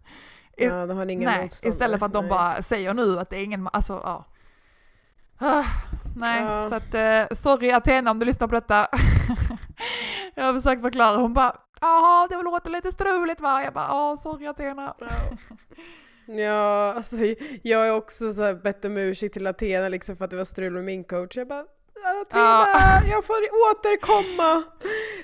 ja, 0.56 0.86
de 0.86 0.96
har 0.96 1.10
ingen 1.10 1.30
Nej, 1.30 1.48
istället 1.62 1.98
för 1.98 2.06
att 2.06 2.12
de 2.12 2.24
nej. 2.24 2.30
bara 2.30 2.62
säger 2.62 2.94
nu 2.94 3.18
att 3.18 3.30
det 3.30 3.36
är 3.36 3.44
ingen, 3.44 3.68
alltså 3.72 3.92
ja. 4.04 4.24
Ah, 5.38 5.64
nej, 6.16 6.42
ja. 6.42 6.68
så 6.68 6.74
att 6.74 6.94
uh, 6.94 7.34
sorry 7.36 7.72
Athena 7.72 8.10
om 8.10 8.18
du 8.18 8.26
lyssnar 8.26 8.48
på 8.48 8.54
detta. 8.54 8.88
jag 10.34 10.44
har 10.44 10.54
försökt 10.54 10.82
förklara, 10.82 11.16
hon 11.16 11.34
bara 11.34 11.56
Jaha, 11.82 12.28
det 12.28 12.42
låter 12.42 12.70
lite 12.70 12.92
struligt 12.92 13.40
va? 13.40 13.62
Jag 13.64 13.72
bara, 13.72 13.86
ja 13.88 14.16
sorry 14.16 14.46
Athena. 14.46 14.94
Ja, 16.26 16.92
alltså 16.96 17.16
jag 17.62 17.78
har 17.78 17.96
också 17.96 18.32
så 18.32 18.42
här 18.42 18.54
bett 18.54 18.84
om 18.84 18.96
ursäkt 18.96 19.34
till 19.34 19.46
Athena 19.46 19.88
liksom 19.88 20.16
för 20.16 20.24
att 20.24 20.30
det 20.30 20.36
var 20.36 20.44
strul 20.44 20.72
med 20.72 20.84
min 20.84 21.04
coach. 21.04 21.36
Jag 21.36 21.48
bara, 21.48 21.64
Athena, 22.22 22.66
ja. 22.74 23.00
jag 23.10 23.24
får 23.24 23.34
återkomma. 23.70 24.62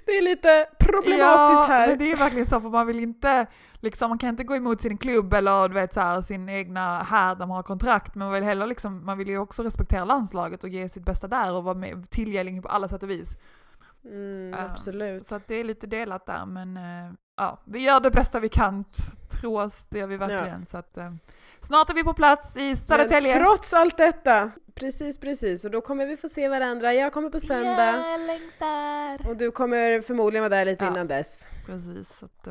Det 0.07 0.13
är 0.13 0.23
lite 0.23 0.67
problematiskt 0.79 1.19
ja, 1.19 1.67
här. 1.69 1.89
Men 1.89 1.99
det 1.99 2.13
är 2.13 2.17
verkligen 2.17 2.47
så 2.47 2.61
för 2.61 2.69
man 2.69 2.87
vill 2.87 3.01
inte, 3.01 3.47
liksom, 3.81 4.09
man 4.09 4.19
kan 4.19 4.29
inte 4.29 4.45
gå 4.45 4.57
emot 4.57 4.81
sin 4.81 4.99
klubb 4.99 5.35
eller 5.35 5.69
du 5.69 5.75
vet 5.75 5.95
så 5.95 6.01
här, 6.01 6.23
sin 6.23 6.49
egna 6.49 7.03
här 7.03 7.35
där 7.35 7.47
man 7.47 7.57
har 7.57 7.63
kontrakt. 7.63 8.15
Men 8.15 8.27
man 8.27 8.35
vill, 8.35 8.45
heller 8.45 8.67
liksom, 8.67 9.05
man 9.05 9.19
vill 9.19 9.29
ju 9.29 9.39
också 9.39 9.63
respektera 9.63 10.05
landslaget 10.05 10.65
och 10.65 10.71
ge 10.71 10.89
sitt 10.89 11.05
bästa 11.05 11.29
där 11.29 11.53
och 11.53 11.65
vara 11.65 11.75
med, 11.75 12.11
tillgänglig 12.11 12.63
på 12.63 12.69
alla 12.69 12.89
sätt 12.89 13.03
och 13.03 13.11
vis. 13.11 13.37
Mm, 14.05 14.55
uh, 14.55 14.65
absolut. 14.65 15.27
Så 15.27 15.41
det 15.47 15.55
är 15.55 15.65
lite 15.65 15.87
delat 15.87 16.27
där 16.27 16.47
men 16.47 16.77
uh, 16.77 17.13
ja, 17.37 17.63
vi 17.65 17.79
gör 17.79 18.01
det 18.01 18.11
bästa 18.11 18.41
vi 18.41 18.49
kan, 18.49 18.85
tro 19.41 19.61
oss, 19.61 19.87
det 19.89 19.99
gör 19.99 20.07
vi 20.07 20.17
verkligen. 20.17 20.61
Ja. 20.61 20.67
Så 20.67 20.79
att, 20.79 20.99
uh, 20.99 21.15
snart 21.61 21.91
är 21.91 21.95
vi 21.95 22.05
på 22.05 22.15
plats 22.15 22.57
i 22.57 22.77
Södertälje. 22.77 23.39
Trots 23.39 23.75
allt 23.75 23.97
detta, 23.97 24.51
precis 24.75 25.19
precis, 25.19 25.65
och 25.65 25.71
då 25.71 25.81
kommer 25.81 26.07
vi 26.07 26.17
få 26.17 26.29
se 26.29 26.49
varandra. 26.49 26.95
Jag 26.95 27.13
kommer 27.13 27.31
på 27.31 27.41
söndag. 27.41 28.11
Jag 28.11 28.21
längtar. 28.21 29.31
Och 29.31 29.37
du 29.37 29.51
kommer 29.51 30.03
förmodligen 30.03 30.43
vara 30.43 30.57
där 30.57 30.65
lite 30.65 30.85
ja. 30.85 30.91
innan 30.91 31.07
dess. 31.07 31.47
Precis. 31.67 32.23
Att, 32.23 32.49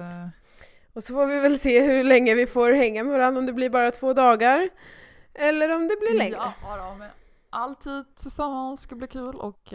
och 0.93 1.03
så 1.03 1.13
får 1.13 1.25
vi 1.25 1.39
väl 1.39 1.59
se 1.59 1.81
hur 1.81 2.03
länge 2.03 2.35
vi 2.35 2.47
får 2.47 2.71
hänga 2.71 3.03
med 3.03 3.13
varandra, 3.13 3.39
om 3.39 3.45
det 3.45 3.53
blir 3.53 3.69
bara 3.69 3.91
två 3.91 4.13
dagar. 4.13 4.69
Eller 5.33 5.75
om 5.75 5.87
det 5.87 5.95
blir 5.99 6.17
längre. 6.17 6.37
Ja, 6.61 6.77
då, 6.77 6.95
men 6.99 7.09
alltid 7.49 8.15
tillsammans 8.15 8.81
ska 8.81 8.95
bli 8.95 9.07
kul 9.07 9.35
och 9.35 9.73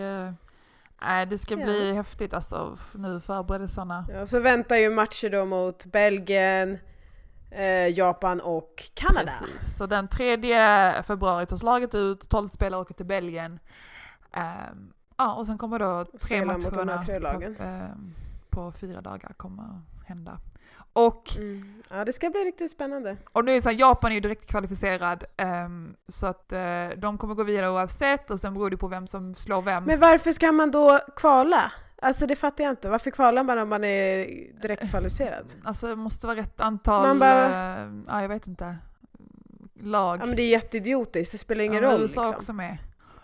Nej, 1.04 1.26
det 1.26 1.38
ska 1.38 1.56
bli 1.56 1.88
ja. 1.88 1.94
häftigt 1.94 2.34
alltså 2.34 2.76
nu 2.94 3.20
förberedelserna. 3.20 4.06
Ja, 4.08 4.26
så 4.26 4.40
väntar 4.40 4.76
ju 4.76 4.90
matcher 4.90 5.30
då 5.30 5.44
mot 5.44 5.84
Belgien, 5.84 6.78
eh, 7.50 7.98
Japan 7.98 8.40
och 8.40 8.90
Kanada. 8.94 9.32
Precis. 9.40 9.76
Så 9.76 9.86
den 9.86 10.08
3 10.08 11.02
februari 11.02 11.46
tas 11.46 11.62
laget 11.62 11.94
ut, 11.94 12.28
12 12.28 12.48
spelare 12.48 12.80
åker 12.80 12.94
till 12.94 13.06
Belgien. 13.06 13.58
Ehm, 14.32 14.92
ja, 15.16 15.34
och 15.34 15.46
sen 15.46 15.58
kommer 15.58 15.78
då 15.78 16.04
tre 16.04 16.18
Spela 16.18 16.58
matcherna 16.58 17.02
tre 17.02 17.20
på, 17.20 17.62
ehm, 17.62 18.14
på 18.50 18.72
fyra 18.72 19.00
dagar 19.00 19.32
kommer 19.36 19.80
hända. 20.06 20.38
Och, 20.92 21.28
Mm. 21.36 21.82
Ja, 21.90 22.04
det 22.04 22.12
ska 22.12 22.30
bli 22.30 22.40
riktigt 22.40 22.70
spännande. 22.70 23.16
och 23.32 23.44
nu 23.44 23.50
är 23.50 23.54
det 23.54 23.60
så 23.62 23.68
här, 23.70 23.76
Japan 23.80 24.10
är 24.10 24.14
ju 24.14 24.20
direkt 24.20 24.46
kvalificerad 24.46 25.24
ehm, 25.36 25.94
så 26.08 26.26
att 26.26 26.52
eh, 26.52 26.88
de 26.96 27.18
kommer 27.18 27.34
gå 27.34 27.42
vidare 27.42 27.70
oavsett 27.70 28.30
och 28.30 28.40
sen 28.40 28.54
beror 28.54 28.70
det 28.70 28.76
på 28.76 28.88
vem 28.88 29.06
som 29.06 29.34
slår 29.34 29.62
vem. 29.62 29.84
Men 29.84 30.00
varför 30.00 30.32
ska 30.32 30.52
man 30.52 30.70
då 30.70 30.98
kvala? 31.16 31.72
Alltså 32.02 32.26
det 32.26 32.36
fattar 32.36 32.64
jag 32.64 32.72
inte. 32.72 32.88
Varför 32.88 33.10
kvalar 33.10 33.42
man 33.44 33.58
om 33.58 33.68
man 33.68 33.84
är 33.84 34.26
direkt 34.62 34.90
kvalificerad? 34.90 35.52
Alltså 35.64 35.86
det 35.86 35.96
måste 35.96 36.26
vara 36.26 36.36
rätt 36.36 36.60
antal, 36.60 37.06
Man 37.06 37.18
bara- 37.18 37.82
eh, 37.84 37.90
ja 38.06 38.22
jag 38.22 38.28
vet 38.28 38.46
inte, 38.46 38.76
lag. 39.80 40.20
Ja 40.22 40.26
men 40.26 40.36
det 40.36 40.42
är 40.42 40.48
jätteidiotiskt, 40.50 41.32
det 41.32 41.38
spelar 41.38 41.64
ingen 41.64 41.82
Ja, 41.82 41.90
roll 41.92 42.00
USA 42.02 42.20
liksom. 42.22 42.36
också 42.36 42.52
med. 42.52 42.76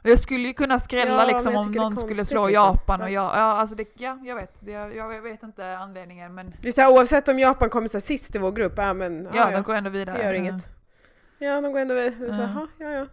Jag 0.09 0.19
skulle 0.19 0.49
ju 0.49 0.55
kunna 0.55 0.79
skrälla 0.79 1.13
Ja, 1.13 1.25
liksom 1.27 1.57
om 1.57 1.73
någon 1.73 1.97
skulle 1.97 2.25
slå 2.25 2.47
liksom. 2.49 2.65
Japan 2.65 3.01
och 3.01 3.11
Ja. 3.11 3.13
jag, 3.13 3.25
ja 3.25 3.43
alltså 3.61 3.77
det, 3.77 3.85
ja 3.95 4.19
jag 4.25 4.35
vet, 4.37 4.55
det, 4.61 4.71
jag, 4.73 4.97
jag 4.97 5.23
vet 5.23 5.43
inte 5.43 5.77
anledningen 5.77 6.35
men 6.35 6.55
Det 6.63 6.69
är 6.69 6.73
så 6.73 6.81
här, 6.81 6.93
oavsett 6.93 7.29
om 7.29 7.39
Japan 7.39 7.71
kommer 7.71 7.89
så 7.89 8.01
sist 8.01 8.35
i 8.35 8.39
vår 8.39 8.53
grupp, 8.53 8.73
ja 8.77 8.95
men 8.95 9.25
ja, 9.25 9.31
ja, 9.35 9.51
de 9.51 9.63
går 9.63 9.75
ändå 9.75 9.91
vidare. 9.91 10.19
det 10.19 10.25
gör 10.25 10.35
inget. 10.35 10.69
Ja, 11.39 11.61
de 11.61 11.73
går 11.73 11.81
ändå 11.81 11.95
vidare. 11.95 12.33
Så, 12.33 12.41
Ja. 12.43 12.49
jaha, 12.55 12.67
ja, 12.79 12.91
ja. 12.91 13.07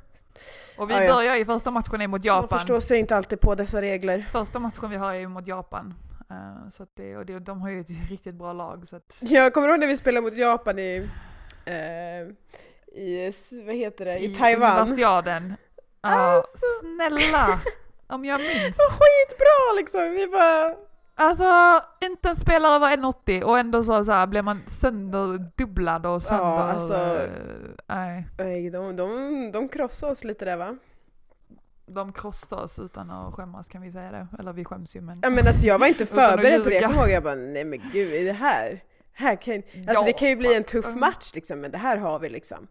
Och 0.77 0.89
vi 0.89 0.93
Ja, 0.93 1.03
ja. 1.03 1.13
börjar 1.13 1.36
ju 1.36 1.45
första 1.45 1.71
matchen 1.71 2.01
är 2.01 2.08
mot 2.08 2.25
Man 2.25 2.36
Japan. 2.36 2.60
förstår 2.60 2.79
sig 2.79 2.99
inte 2.99 3.15
alltid 3.17 3.39
på 3.39 3.55
dessa 3.55 3.81
regler. 3.81 4.25
Första 4.31 4.60
matchen 4.60 4.89
vi 4.89 4.95
har 4.95 5.13
är 5.13 5.19
ju 5.19 5.27
mot 5.27 5.47
Japan. 5.47 5.93
Eh, 6.29 6.69
så 6.69 6.86
det, 6.95 7.17
och 7.17 7.25
det, 7.25 7.39
de 7.39 7.62
har 7.62 7.69
ju 7.69 7.79
ett 7.79 7.89
riktigt 8.10 8.36
bra 8.36 8.53
lag 8.53 8.88
så 8.88 8.95
att 8.95 9.17
Jag 9.21 9.53
kommer 9.53 9.69
ihåg 9.69 9.79
när 9.79 9.88
vi 9.88 9.97
spelade 9.97 10.21
mot 10.25 10.38
Japan 10.38 10.79
i, 10.79 11.10
eh, 11.65 11.75
i 13.01 13.31
vad 13.65 13.75
heter 13.75 14.05
det, 14.05 14.17
i, 14.19 14.36
Taiwan. 14.36 14.79
Universiaden. 14.79 15.53
Ja, 16.05 16.35
Alltså. 16.35 16.65
snälla! 16.81 17.59
Om 18.07 18.25
jag 18.25 18.39
minns. 18.39 18.77
Skitbra 18.77 19.73
liksom! 19.75 20.11
Vi 20.11 20.27
bara... 20.27 20.75
Alltså, 21.17 21.43
inte 22.01 22.29
en 22.29 22.35
spelare 22.35 22.79
var 22.79 22.89
1,80 22.89 23.41
och 23.41 23.59
ändå 23.59 23.83
så, 23.83 24.05
så 24.05 24.11
här, 24.11 24.27
blev 24.27 24.43
man 24.43 24.63
sönderdubblad 24.67 26.05
och 26.05 26.21
sönder... 26.21 26.45
alltså- 26.45 26.93
eh, 26.93 27.29
nej. 27.87 28.27
Nej, 28.37 28.69
de, 28.69 28.95
de, 28.95 29.51
de 29.51 29.69
krossade 29.69 30.11
oss 30.11 30.23
lite 30.23 30.45
där 30.45 30.57
va? 30.57 30.77
De 31.85 32.13
krossar 32.13 32.57
oss 32.57 32.79
utan 32.79 33.11
att 33.11 33.33
skämmas 33.33 33.67
kan 33.67 33.81
vi 33.81 33.91
säga 33.91 34.11
det. 34.11 34.27
Eller 34.39 34.53
vi 34.53 34.65
skäms 34.65 34.95
ju 34.95 35.01
men... 35.01 35.19
Ja, 35.23 35.29
men 35.29 35.47
alltså 35.47 35.67
jag 35.67 35.79
var 35.79 35.87
inte 35.87 36.05
förberedd 36.05 36.63
på 36.63 36.69
det, 36.69 36.75
jag 36.75 36.91
kommer 36.91 37.01
ihåg 37.01 37.09
jag 37.09 37.23
bara 37.23 37.35
nej 37.35 37.65
men 37.65 37.81
gud, 37.93 38.13
är 38.13 38.25
det 38.25 38.31
här? 38.31 38.81
här 39.15 39.35
kan, 39.35 39.55
alltså 39.55 39.93
Ja, 39.93 40.03
det 40.05 40.13
kan 40.13 40.29
ju 40.29 40.35
bli 40.35 40.55
en 40.55 40.63
tuff 40.63 40.85
mm. 40.85 40.99
match 40.99 41.31
liksom, 41.33 41.59
men 41.61 41.71
det 41.71 41.77
här 41.77 41.97
har 41.97 42.19
vi 42.19 42.29
liksom. 42.29 42.67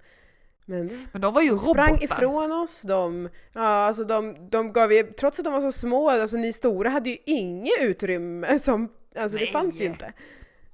Men 0.64 1.06
Men 1.12 1.20
de 1.20 1.34
var 1.34 1.42
ju 1.42 1.48
de 1.50 1.58
sprang 1.58 1.88
robotar. 1.90 2.04
ifrån 2.04 2.52
oss, 2.52 2.82
de, 2.82 3.28
ja, 3.52 3.60
alltså 3.62 4.04
de, 4.04 4.48
de 4.50 4.72
gav 4.72 4.92
ju, 4.92 5.02
trots 5.02 5.38
att 5.38 5.44
de 5.44 5.52
var 5.52 5.60
så 5.60 5.72
små, 5.72 6.10
alltså 6.10 6.36
ni 6.36 6.52
stora 6.52 6.88
hade 6.90 7.10
ju 7.10 7.16
inget 7.26 7.80
utrymme 7.80 8.58
som, 8.58 8.88
alltså 9.16 9.38
det 9.38 9.44
Nej. 9.44 9.52
fanns 9.52 9.80
ju 9.80 9.84
inte. 9.84 10.12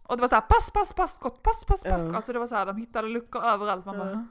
Och 0.03 0.17
det 0.17 0.21
var 0.21 0.29
så 0.29 0.35
här 0.35 0.41
pass, 0.43 0.71
pass, 0.71 0.93
pass, 0.93 1.15
skott, 1.15 1.43
pass, 1.43 1.65
pass, 1.65 1.83
pass. 1.85 2.03
Ja. 2.09 2.17
Alltså 2.17 2.33
det 2.33 2.39
var 2.39 2.47
så 2.47 2.55
här, 2.57 2.67
de 2.67 2.77
hittade 2.77 3.09
luckor 3.09 3.45
överallt. 3.45 3.85
Man 3.87 3.95
Ja. 3.99 4.05
bara, 4.05 4.27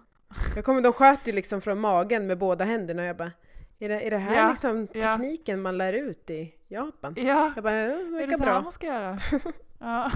Jag 0.56 0.66
kommer, 0.66 0.82
de 0.82 0.94
sköt 0.94 1.28
ju 1.28 1.32
liksom 1.32 1.62
från 1.62 1.80
magen 1.80 2.28
med 2.28 2.38
båda 2.38 2.66
händerna 2.66 3.02
och 3.02 3.08
jag 3.08 3.18
bara, 3.18 3.32
är 3.80 3.90
det, 3.90 4.02
är 4.02 4.12
det 4.12 4.18
här 4.18 4.36
Ja, 4.36 4.50
liksom 4.50 4.88
ja. 4.94 5.02
tekniken 5.18 5.62
man 5.62 5.78
lär 5.78 5.94
ut 5.94 6.30
i 6.30 6.54
Japan? 6.68 7.14
ja, 7.18 7.52
Jag 7.56 7.64
bara, 7.64 7.74
ja, 7.76 7.88
det 7.88 7.94
är 7.94 7.98
det 8.06 8.12
verkar 8.12 8.38
så 8.38 8.44
här 8.44 8.62
man 8.62 8.72
ska 8.72 8.88
göra? 8.88 9.18
ja. 9.80 10.12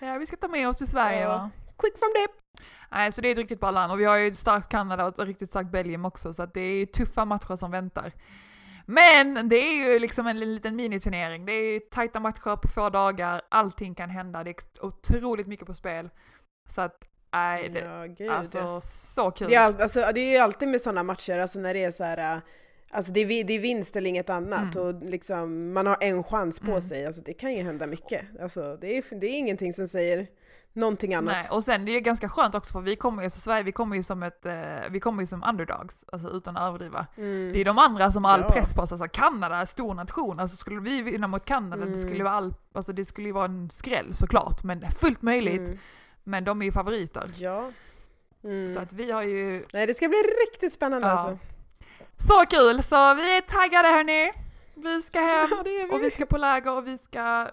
ja, 0.00 0.18
vi 0.18 0.26
ska 0.26 0.36
ta 0.36 0.48
med 0.48 0.68
oss 0.68 0.76
till 0.76 0.86
Sverige 0.86 1.20
Ja. 1.20 1.28
va? 1.28 1.50
Quick 1.78 1.98
from 1.98 2.08
dip! 2.22 2.30
Nej, 2.90 3.12
så 3.12 3.20
det 3.20 3.28
är 3.28 3.32
ett 3.32 3.38
riktigt 3.38 3.60
bra 3.60 3.70
land. 3.70 3.92
Och 3.92 4.00
vi 4.00 4.04
har 4.04 4.16
ju 4.16 4.28
ett 4.28 4.36
starkt 4.36 4.68
Kanada 4.68 5.06
och 5.06 5.18
ett 5.18 5.28
riktigt 5.28 5.50
starkt 5.50 5.70
Belgien 5.70 6.04
också, 6.04 6.32
så 6.32 6.46
det 6.46 6.60
är 6.60 6.86
tuffa 6.86 7.24
matcher 7.24 7.56
som 7.56 7.70
väntar. 7.70 8.12
Men 8.86 9.48
det 9.48 9.56
är 9.56 9.74
ju 9.74 9.98
liksom 9.98 10.26
en 10.26 10.40
liten 10.40 10.76
miniturnering. 10.76 11.46
Det 11.46 11.52
är 11.52 11.72
ju 11.72 11.80
tajta 11.80 12.20
matcher 12.20 12.56
på 12.56 12.68
få 12.68 12.90
dagar, 12.90 13.42
allting 13.48 13.94
kan 13.94 14.10
hända, 14.10 14.44
det 14.44 14.50
är 14.50 14.84
otroligt 14.84 15.46
mycket 15.46 15.66
på 15.66 15.74
spel. 15.74 16.10
Så 16.68 16.80
att, 16.80 17.04
nej, 17.32 17.68
det, 17.68 17.80
Ja, 18.24 18.32
alltså 18.34 18.80
så 18.80 19.30
kul. 19.30 19.48
Det 19.48 19.54
är, 19.54 19.60
all, 19.60 19.80
alltså, 19.80 20.00
det 20.14 20.20
är 20.20 20.32
ju 20.32 20.38
alltid 20.38 20.68
med 20.68 20.80
sådana 20.80 21.02
matcher, 21.02 21.38
alltså 21.38 21.58
när 21.58 21.74
det 21.74 21.84
är 21.84 21.90
så 21.90 22.04
här. 22.04 22.40
Alltså 22.90 23.12
det 23.12 23.20
är, 23.20 23.44
det 23.44 23.52
är 23.52 23.58
vinst 23.60 23.96
eller 23.96 24.08
inget 24.10 24.30
annat 24.30 24.74
Mm. 24.76 24.86
och 24.86 25.02
liksom, 25.10 25.72
man 25.72 25.86
har 25.86 25.96
en 26.00 26.24
chans 26.24 26.60
på 26.60 26.66
Mm. 26.70 26.80
sig. 26.80 27.06
Alltså 27.06 27.22
det 27.22 27.32
kan 27.32 27.54
ju 27.54 27.62
hända 27.62 27.86
mycket. 27.86 28.22
Alltså 28.42 28.76
det 28.80 28.96
är, 28.98 29.18
det 29.20 29.26
är 29.26 29.38
ingenting 29.38 29.72
som 29.72 29.88
säger 29.88 30.26
någonting 30.72 31.14
annat. 31.14 31.32
Nej, 31.32 31.46
och 31.50 31.64
sen 31.64 31.84
det 31.84 31.90
är 31.90 31.94
ju 31.94 32.00
ganska 32.00 32.28
skönt 32.28 32.54
också 32.54 32.72
för 32.72 32.80
vi 32.80 32.96
kommer 32.96 33.22
ju, 33.22 33.30
så 33.30 33.40
Sverige, 33.40 33.62
vi 33.62 33.72
kommer 33.72 33.96
ju 33.96 34.02
som 34.02 34.22
ett, 34.22 34.46
eh, 34.46 34.54
vi 34.90 35.00
kommer 35.00 35.22
ju 35.22 35.26
som 35.26 35.44
underdogs, 35.48 36.04
alltså 36.12 36.28
utan 36.28 36.56
att 36.56 36.68
överdriva. 36.68 37.06
Mm. 37.16 37.50
Det 37.52 37.60
är 37.60 37.64
de 37.64 37.78
andra 37.78 38.12
som 38.12 38.24
har 38.24 38.32
all 38.32 38.40
Ja. 38.40 38.50
press 38.50 38.74
på 38.74 38.86
sig, 38.86 38.94
alltså 39.00 39.20
Kanada, 39.20 39.66
stor 39.66 39.94
nation, 39.94 40.40
alltså 40.40 40.56
skulle 40.56 40.80
vi 40.80 41.02
vinna 41.02 41.26
mot 41.26 41.44
Kanada, 41.44 41.76
det 41.76 41.88
Mm. 41.88 42.00
skulle 42.02 42.16
ju 42.16 42.22
vara 42.22 42.34
all, 42.34 42.54
alltså 42.74 42.92
det 42.92 43.04
skulle 43.04 43.28
ju 43.28 43.32
vara 43.32 43.44
en 43.44 43.70
skräll 43.70 44.14
såklart, 44.14 44.62
men 44.64 44.90
fullt 44.90 45.22
möjligt. 45.22 45.68
Mm. 45.68 45.78
Men 46.24 46.44
de 46.44 46.62
är 46.62 46.66
ju 46.66 46.72
favoriter. 46.72 47.30
Ja. 47.34 47.70
Mm. 48.44 48.74
Så 48.74 48.80
att 48.80 48.92
vi 48.92 49.10
har 49.10 49.22
ju, 49.22 49.64
Nej 49.74 49.86
det 49.86 49.94
ska 49.96 50.08
bli 50.08 50.18
riktigt 50.50 50.72
spännande 50.72 51.06
Ja. 51.08 51.12
alltså. 51.12 51.38
Så 52.18 52.46
kul! 52.50 52.82
Så 52.82 53.14
vi 53.14 53.36
är 53.36 53.40
taggade 53.40 53.88
hörni! 53.88 54.32
Vi 54.74 55.02
ska 55.02 55.18
hem 55.20 55.48
Ja, 55.50 55.62
det 55.62 55.70
vi. 55.86 55.90
och 55.92 56.02
vi 56.02 56.10
ska 56.10 56.26
på 56.26 56.36
läger 56.38 56.72
och 56.76 56.86
vi 56.86 56.98
ska 56.98 57.48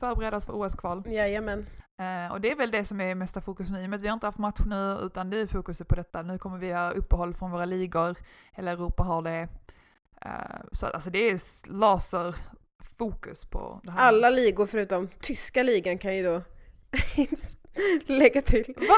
förbereda 0.00 0.36
oss 0.36 0.46
för 0.46 0.52
OS-kval. 0.52 1.02
Jajamän. 1.06 1.66
Eh, 1.98 2.32
och 2.32 2.40
det 2.40 2.50
är 2.50 2.56
väl 2.56 2.70
det 2.70 2.84
som 2.84 3.00
är 3.00 3.14
mesta 3.14 3.40
fokus 3.40 3.70
nu, 3.70 3.82
i 3.82 3.86
och 3.86 3.90
med 3.90 3.96
att 3.96 4.02
vi 4.02 4.08
har 4.08 4.14
inte 4.14 4.26
haft 4.26 4.38
match 4.38 4.60
nu, 4.66 4.98
utan 5.02 5.30
det 5.30 5.40
är 5.40 5.46
fokuset 5.46 5.88
på 5.88 5.94
detta. 5.94 6.22
Nu 6.22 6.38
kommer 6.38 6.58
vi 6.58 6.72
ha 6.72 6.90
uppehåll 6.90 7.34
från 7.34 7.50
våra 7.50 7.64
ligor, 7.64 8.16
hela 8.52 8.70
Europa 8.70 9.02
har 9.02 9.22
det. 9.22 9.48
Eh, 10.24 10.30
så 10.72 10.86
alltså 10.86 11.10
det 11.10 11.18
är 11.30 11.40
laserfokus 11.72 13.44
på 13.44 13.80
det 13.84 13.90
här. 13.90 14.08
Alla 14.08 14.30
ligor 14.30 14.66
förutom 14.66 15.08
tyska 15.20 15.62
ligan 15.62 15.98
kan 15.98 16.16
ju 16.16 16.22
då 16.22 16.42
lägga 18.12 18.42
till. 18.42 18.74
Va? 18.76 18.96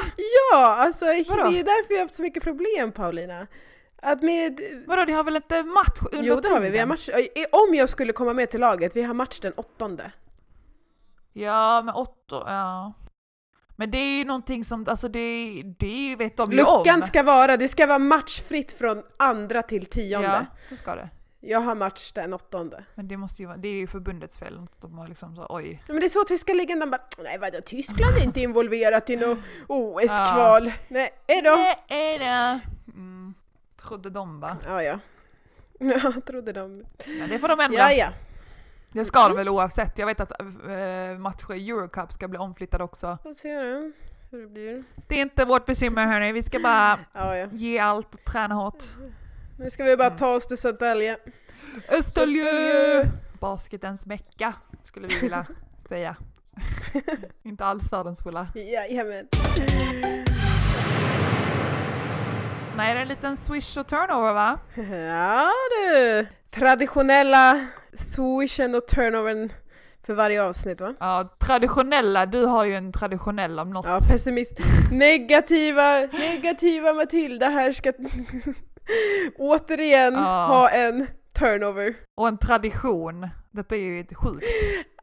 Ja, 0.52 0.76
alltså 0.76 1.04
det 1.04 1.24
Vadå? 1.28 1.42
är 1.42 1.64
därför 1.64 1.94
jag 1.94 1.98
har 1.98 2.04
haft 2.04 2.14
så 2.14 2.22
mycket 2.22 2.42
problem 2.42 2.92
Paulina. 2.92 3.46
Att 4.02 4.22
med... 4.22 4.60
Vadå, 4.86 5.04
ni 5.04 5.12
har 5.12 5.24
väl 5.24 5.36
inte 5.36 5.62
match 5.62 6.00
under 6.12 6.28
Jo 6.28 6.40
det 6.40 6.48
har 6.48 6.60
vi, 6.60 6.70
vi 6.70 6.78
har 6.78 6.86
tiden? 6.86 6.88
match. 6.88 7.08
Om 7.52 7.74
jag 7.74 7.88
skulle 7.88 8.12
komma 8.12 8.32
med 8.32 8.50
till 8.50 8.60
laget, 8.60 8.96
vi 8.96 9.02
har 9.02 9.14
match 9.14 9.40
den 9.40 9.52
åttonde. 9.52 10.12
Ja, 11.32 11.82
men 11.82 11.94
åtta, 11.94 12.42
ja. 12.46 12.92
Men 13.76 13.90
det 13.90 13.98
är 13.98 14.18
ju 14.18 14.24
någonting 14.24 14.64
som, 14.64 14.86
alltså 14.88 15.08
det, 15.08 15.62
det 15.78 16.16
vet 16.16 16.36
de 16.36 16.52
ju 16.52 16.62
om. 16.62 16.78
Luckan 16.78 17.02
ska 17.02 17.22
vara, 17.22 17.56
det 17.56 17.68
ska 17.68 17.86
vara 17.86 17.98
matchfritt 17.98 18.72
från 18.72 19.02
andra 19.16 19.62
till 19.62 19.86
tionde. 19.86 20.28
Ja, 20.28 20.46
det 20.70 20.76
ska 20.76 20.94
det. 20.94 21.08
Jag 21.40 21.60
har 21.60 21.74
match 21.74 22.12
den 22.12 22.34
åttonde. 22.34 22.84
Men 22.94 23.08
det 23.08 23.16
måste 23.16 23.42
ju 23.42 23.48
vara, 23.48 23.56
det 23.56 23.68
är 23.68 23.74
ju 23.74 23.86
förbundets 23.86 24.38
fel. 24.38 24.60
De 24.80 24.98
har 24.98 25.08
liksom 25.08 25.36
så, 25.36 25.46
oj. 25.48 25.82
Men 25.88 26.00
det 26.00 26.06
är 26.06 26.08
så 26.08 26.24
tyska 26.24 26.52
ligan, 26.52 26.78
de 26.78 26.90
bara 26.90 27.02
nej 27.22 27.38
vadå 27.38 27.58
Tyskland 27.64 28.16
är 28.16 28.24
inte 28.24 28.40
involverat 28.40 29.10
i 29.10 29.16
något 29.16 29.38
OS-kval. 29.68 30.72
Nej, 30.88 31.10
är 31.26 31.42
de? 31.42 31.74
Det 31.88 32.14
är 32.14 32.18
det. 32.18 32.60
Mm, 32.94 33.34
trodde 33.86 34.10
de 34.10 34.40
va? 34.40 34.56
Ja 34.64 34.82
ja. 34.82 34.98
Jag 35.78 36.24
trodde 36.26 36.52
de. 36.52 36.84
Men 37.18 37.28
det 37.28 37.38
får 37.38 37.48
de 37.48 37.60
ändra. 37.60 37.78
Ja 37.78 37.92
ja. 37.92 38.08
Det 38.92 39.04
ska 39.04 39.28
de 39.28 39.36
väl 39.36 39.48
oavsett. 39.48 39.98
Jag 39.98 40.06
vet 40.06 40.20
att 40.20 40.40
äh, 40.40 41.18
matcher 41.18 41.54
i 41.54 41.70
Eurocup 41.70 42.12
ska 42.12 42.28
bli 42.28 42.38
omflyttade 42.38 42.84
också. 42.84 43.18
Får 43.22 43.34
se 43.34 43.48
nu 43.62 43.92
hur 44.30 44.40
det 44.40 44.46
blir. 44.48 44.84
Det 45.08 45.14
är 45.14 45.22
inte 45.22 45.44
vårt 45.44 45.66
bekymmer 45.66 46.06
hörni. 46.06 46.32
Vi 46.32 46.42
ska 46.42 46.58
bara 46.58 46.98
Ja 47.12 47.36
ja. 47.36 47.48
ge 47.52 47.78
allt 47.78 48.14
och 48.14 48.24
träna 48.24 48.54
hårt. 48.54 48.84
Nu 49.58 49.70
ska 49.70 49.84
vi 49.84 49.96
bara 49.96 50.06
Mm. 50.06 50.18
ta 50.18 50.34
oss 50.36 50.46
till 50.46 50.58
Södertälje. 50.58 51.16
Österljö! 51.90 53.04
Basketens 53.40 54.06
mecka 54.06 54.52
skulle 54.84 55.08
vi 55.08 55.18
vilja 55.20 55.46
säga. 55.88 56.16
inte 57.42 57.64
alls 57.64 57.90
fördomsfulla. 57.90 58.48
Jajamän. 58.54 59.28
Nej, 62.76 62.94
det 62.94 62.98
är 63.00 63.02
en 63.02 63.08
liten 63.08 63.36
swish 63.36 63.76
och 63.78 63.86
turnover 63.86 64.32
va? 64.32 64.58
Ja 64.74 65.50
du! 65.70 66.26
Traditionella 66.50 67.66
swishen 67.94 68.74
och 68.74 68.86
turnovern 68.86 69.52
för 70.06 70.14
varje 70.14 70.42
avsnitt 70.42 70.80
va? 70.80 70.94
Ja, 71.00 71.36
traditionella. 71.40 72.26
Du 72.26 72.46
har 72.46 72.64
ju 72.64 72.74
en 72.76 72.92
traditionell 72.92 73.58
om 73.58 73.70
något. 73.70 73.86
Ja, 73.86 73.98
pessimist. 74.10 74.58
Negativa, 74.92 75.98
negativa 76.12 76.92
Matilda 76.92 77.48
här 77.48 77.72
ska 77.72 77.92
återigen 79.38 80.14
Ja. 80.14 80.46
ha 80.46 80.68
en 80.70 81.06
turnover. 81.38 81.94
Och 82.16 82.28
en 82.28 82.38
tradition. 82.38 83.28
Detta 83.50 83.74
är 83.76 83.80
ju 83.80 84.04
sjukt. 84.14 84.46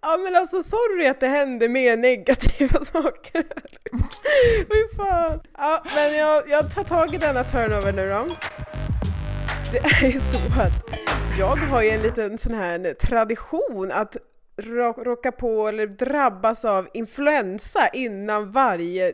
Ja 0.03 0.17
men 0.17 0.35
alltså 0.35 0.63
sorry 0.63 1.07
att 1.07 1.19
det 1.19 1.27
händer 1.27 1.69
mer 1.69 1.97
negativa 1.97 2.83
saker. 2.93 3.43
Fy 4.57 4.97
fan. 4.97 5.39
Ja 5.57 5.83
men 5.95 6.15
jag, 6.15 6.49
jag 6.49 6.73
tar 6.73 6.83
tag 6.83 7.13
i 7.13 7.17
denna 7.17 7.43
turnover 7.43 7.93
nu 7.93 8.09
då. 8.09 8.27
Det 9.71 9.77
är 9.77 10.11
ju 10.11 10.19
så 10.19 10.37
att 10.61 10.99
jag 11.39 11.55
har 11.55 11.81
ju 11.81 11.89
en 11.89 12.01
liten 12.01 12.37
sån 12.37 12.53
här 12.53 12.93
tradition 12.93 13.91
att 13.91 14.17
råka 14.97 15.31
på 15.31 15.67
eller 15.67 15.87
drabbas 15.87 16.65
av 16.65 16.87
influensa 16.93 17.87
innan 17.87 18.51
varje 18.51 19.13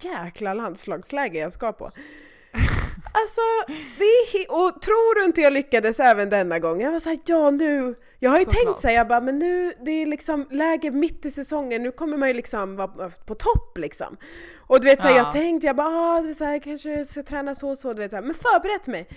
jäkla 0.00 0.54
landslagsläger 0.54 1.40
jag 1.40 1.52
ska 1.52 1.72
på. 1.72 1.90
Alltså, 3.20 3.40
det 3.98 4.04
är 4.04 4.52
och 4.52 4.82
tror 4.82 5.14
du 5.14 5.24
inte 5.24 5.40
jag 5.40 5.52
lyckades 5.52 6.00
även 6.00 6.30
denna 6.30 6.58
gång? 6.58 6.80
Jag 6.80 6.92
var 6.92 6.98
såhär, 6.98 7.18
ja 7.24 7.50
nu, 7.50 7.94
jag 8.18 8.30
har 8.30 8.38
ju 8.38 8.44
Såklart. 8.44 8.64
tänkt 8.64 8.80
såhär, 8.80 8.94
jag 8.94 9.08
bara, 9.08 9.20
men 9.20 9.38
nu, 9.38 9.72
det 9.84 9.90
är 9.90 10.06
liksom 10.06 10.46
läge 10.50 10.90
mitt 10.90 11.24
i 11.26 11.30
säsongen, 11.30 11.82
nu 11.82 11.92
kommer 11.92 12.16
man 12.16 12.28
ju 12.28 12.34
liksom 12.34 12.76
vara 12.76 13.10
på 13.26 13.34
topp 13.34 13.78
liksom. 13.78 14.16
Och 14.66 14.80
du 14.80 14.88
vet 14.88 15.00
såhär, 15.00 15.14
Ja. 15.16 15.22
jag 15.22 15.32
tänkte, 15.32 15.66
jag 15.66 15.76
bara, 15.76 15.88
ah, 15.88 16.20
det 16.22 16.30
är 16.30 16.34
så 16.34 16.44
här, 16.44 16.58
kanske 16.58 16.90
jag 16.90 17.06
ska 17.08 17.22
träna 17.22 17.54
så 17.54 17.70
och 17.70 17.78
så, 17.78 17.92
du 17.92 17.98
vet 18.02 18.10
såhär, 18.10 18.22
men 18.22 18.34
förberett 18.34 18.86
mig. 18.86 19.08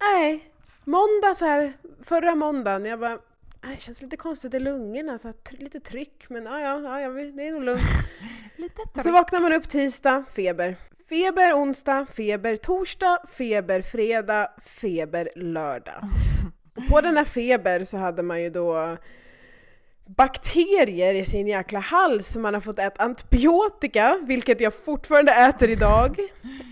Nej, 0.00 0.52
måndag 0.84 1.34
så 1.34 1.44
här, 1.44 1.72
förra 2.04 2.34
måndagen, 2.34 2.84
jag 2.84 3.00
bara, 3.00 3.18
det 3.60 3.80
känns 3.80 4.02
lite 4.02 4.16
konstigt 4.16 4.54
i 4.54 4.60
lungorna, 4.60 5.18
så 5.18 5.32
lite 5.50 5.80
tryck, 5.80 6.26
men 6.28 6.44
ja, 6.44 6.60
ja, 6.60 7.00
ja, 7.00 7.08
det 7.10 7.48
är 7.48 7.52
nog 7.52 7.62
lugnt. 7.62 7.82
Lite 8.56 9.02
Så 9.02 9.10
vaknar 9.10 9.40
man 9.40 9.52
upp 9.52 9.68
tisdag, 9.68 10.24
feber. 10.34 10.76
Feber 11.08 11.52
onsdag, 11.52 12.06
feber 12.14 12.56
torsdag, 12.56 13.18
feber 13.32 13.82
fredag, 13.82 14.48
feber 14.64 15.28
lördag. 15.36 16.02
På 16.90 17.00
den 17.00 17.16
här 17.16 17.24
feber 17.24 17.84
så 17.84 17.96
hade 17.96 18.22
man 18.22 18.42
ju 18.42 18.50
då 18.50 18.96
bakterier 20.06 21.14
i 21.14 21.24
sin 21.24 21.46
jäkla 21.46 21.78
hals 21.78 22.28
så 22.28 22.40
man 22.40 22.54
har 22.54 22.60
fått 22.60 22.78
äta 22.78 23.04
antibiotika, 23.04 24.18
vilket 24.22 24.60
jag 24.60 24.74
fortfarande 24.74 25.32
äter 25.32 25.70
idag. 25.70 26.16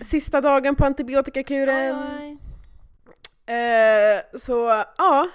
Sista 0.05 0.41
dagen 0.41 0.75
på 0.75 0.85
antibiotikakuren. 0.85 1.95
Oj, 1.95 2.17
oj. 2.21 2.46
Eh, 3.47 4.39
så 4.39 4.83
ja, 4.97 5.27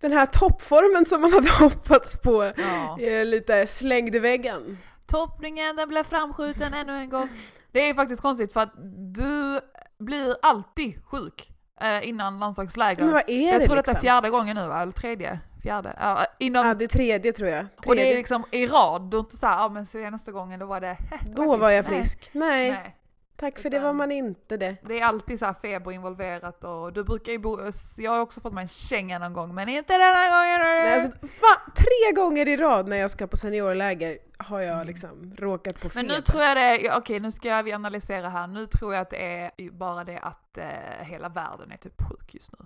den 0.00 0.12
här 0.12 0.26
toppformen 0.26 1.06
som 1.06 1.20
man 1.20 1.32
hade 1.32 1.50
hoppats 1.60 2.18
på 2.22 2.44
Ja. 2.56 2.98
är 3.00 3.24
lite 3.24 3.66
slängd 3.66 4.14
i 4.14 4.18
väggen. 4.18 4.78
Toppningen, 5.06 5.76
den 5.76 5.88
blev 5.88 6.02
framskjuten 6.04 6.74
ännu 6.74 6.92
en 6.98 7.10
gång. 7.10 7.28
Det 7.72 7.88
är 7.88 7.94
faktiskt 7.94 8.22
konstigt 8.22 8.52
för 8.52 8.60
att 8.60 8.72
du 9.14 9.60
blir 9.98 10.36
alltid 10.42 11.04
sjuk 11.04 11.50
eh, 11.80 12.08
innan 12.08 12.38
landslagsläger. 12.38 13.02
Men 13.04 13.12
vad 13.12 13.22
är 13.30 13.52
jag 13.52 13.60
det 13.60 13.64
tror 13.64 13.76
liksom? 13.76 13.76
detta 13.76 13.90
är 13.92 14.00
fjärde 14.00 14.30
gången 14.30 14.56
nu 14.56 14.68
va? 14.68 14.82
Eller 14.82 14.92
tredje? 14.92 15.38
Fjärde? 15.62 15.96
Ja, 16.00 16.26
inom, 16.38 16.66
Ja, 16.66 16.74
det 16.74 16.84
är 16.84 16.88
tredje 16.88 17.32
tror 17.32 17.48
jag. 17.48 17.60
och 17.64 17.68
det 17.82 17.82
Tredje. 17.94 18.12
är 18.12 18.16
liksom 18.16 18.44
i 18.50 18.66
rad. 18.66 19.02
Du 19.10 19.16
är 19.16 19.20
inte 19.20 19.36
såhär, 19.36 19.58
ja 19.58 19.68
men 19.68 19.86
senaste 19.86 20.32
gången 20.32 20.60
då 20.60 20.66
var 20.66 20.80
det... 20.80 20.86
"Heh, 21.10 21.20
Då 21.36 21.56
var 21.56 21.70
jag 21.70 21.84
Nej. 21.90 21.96
frisk. 21.96 22.30
Nej, 22.32 22.70
Nej. 22.70 22.95
Tack 23.36 23.58
för 23.58 23.70
det 23.70 23.76
Utan- 23.76 23.86
var 23.86 23.92
man 23.92 24.12
inte 24.12 24.56
det. 24.56 24.76
Det 24.82 25.00
är 25.00 25.04
alltid 25.04 25.38
så 25.38 25.46
här 25.46 25.54
feber 25.54 25.92
involverat 25.92 26.64
och 26.64 26.92
du 26.92 27.04
brukar 27.04 27.32
ju 27.32 27.38
bo... 27.38 27.58
Jag 27.98 28.10
har 28.10 28.20
också 28.20 28.40
fått 28.40 28.52
mig 28.52 28.62
en 28.62 28.68
känga 28.68 29.18
någon 29.18 29.32
gång 29.32 29.54
men 29.54 29.68
inte 29.68 29.92
denna 29.92 30.28
gången! 30.30 30.60
Nej, 30.60 30.94
alltså, 30.94 31.10
fa- 31.20 31.72
tre 31.76 32.12
gånger 32.22 32.48
i 32.48 32.56
rad 32.56 32.88
när 32.88 32.96
jag 32.96 33.10
ska 33.10 33.26
på 33.26 33.36
seniorläger 33.36 34.18
har 34.38 34.60
jag 34.60 34.86
liksom 34.86 35.34
råkat 35.38 35.80
på 35.80 35.90
Men 35.94 36.04
feber. 36.04 36.08
nu 36.16 36.20
tror 36.20 36.42
jag 36.42 36.56
det 36.56 36.96
okej 36.96 37.20
nu 37.20 37.32
ska 37.32 37.62
vi 37.62 37.72
analysera 37.72 38.28
här, 38.28 38.46
nu 38.46 38.66
tror 38.66 38.94
jag 38.94 39.00
att 39.02 39.10
det 39.10 39.50
är 39.58 39.70
bara 39.70 40.04
det 40.04 40.18
att 40.18 40.58
eh, 40.58 40.66
hela 41.00 41.28
världen 41.28 41.72
är 41.72 41.76
typ 41.76 42.02
sjuk 42.10 42.34
just 42.34 42.52
nu. 42.52 42.64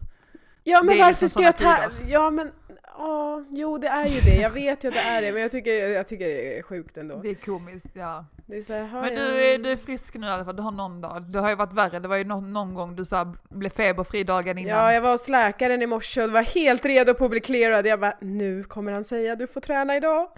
Ja 0.71 0.83
men 0.83 0.99
varför 0.99 1.11
liksom 1.11 1.29
ska 1.29 1.43
jag 1.43 1.57
ta... 1.57 1.77
Ja 2.09 2.31
men, 2.31 2.53
ja, 2.99 3.45
jo 3.51 3.79
det 3.79 3.89
är 3.89 4.07
ju 4.07 4.21
det. 4.21 4.37
Jag 4.43 4.51
vet 4.51 4.85
ju 4.85 4.89
att 4.89 4.95
det 4.95 5.01
är 5.01 5.23
det 5.23 5.33
men 5.33 5.43
jag 5.43 5.51
tycker, 5.51 5.89
jag 5.89 6.07
tycker 6.07 6.29
det 6.29 6.59
är 6.59 6.63
sjukt 6.63 6.97
ändå. 6.97 7.17
Det 7.17 7.31
är 7.31 7.35
komiskt, 7.35 7.87
ja. 7.95 8.25
Är 8.49 8.87
här, 8.87 9.01
Men 9.01 9.15
du 9.15 9.45
är, 9.45 9.59
du 9.59 9.71
är 9.71 9.77
frisk 9.77 10.15
nu 10.15 10.27
i 10.27 10.31
alla 10.31 10.45
fall, 10.45 10.57
du 10.57 10.63
har 10.63 10.71
någon 10.71 11.01
dag. 11.01 11.23
Det 11.23 11.39
har 11.39 11.49
ju 11.49 11.55
varit 11.55 11.73
värre, 11.73 11.99
det 11.99 12.09
var 12.09 12.17
ju 12.17 12.25
någon, 12.25 12.53
någon 12.53 12.75
gång 12.75 12.97
du 12.97 13.05
så 13.05 13.35
blev 13.49 13.71
feberfri 13.71 14.25
dagen 14.25 14.59
innan. 14.59 14.79
Ja, 14.79 14.93
jag 14.93 15.01
var 15.01 15.13
hos 15.13 15.29
läkaren 15.29 15.83
i 15.83 15.87
morse 15.87 16.23
och 16.23 16.31
var 16.31 16.43
helt 16.43 16.85
redo 16.85 17.15
på 17.15 17.25
att 17.25 17.31
bli 17.31 17.41
clearad. 17.41 17.87
Jag 17.87 18.01
bara, 18.01 18.15
nu 18.21 18.65
kommer 18.65 18.93
han 18.93 19.05
säga 19.05 19.37
du 19.37 19.47
får 19.47 19.61
träna 19.61 19.97
idag. 19.97 20.29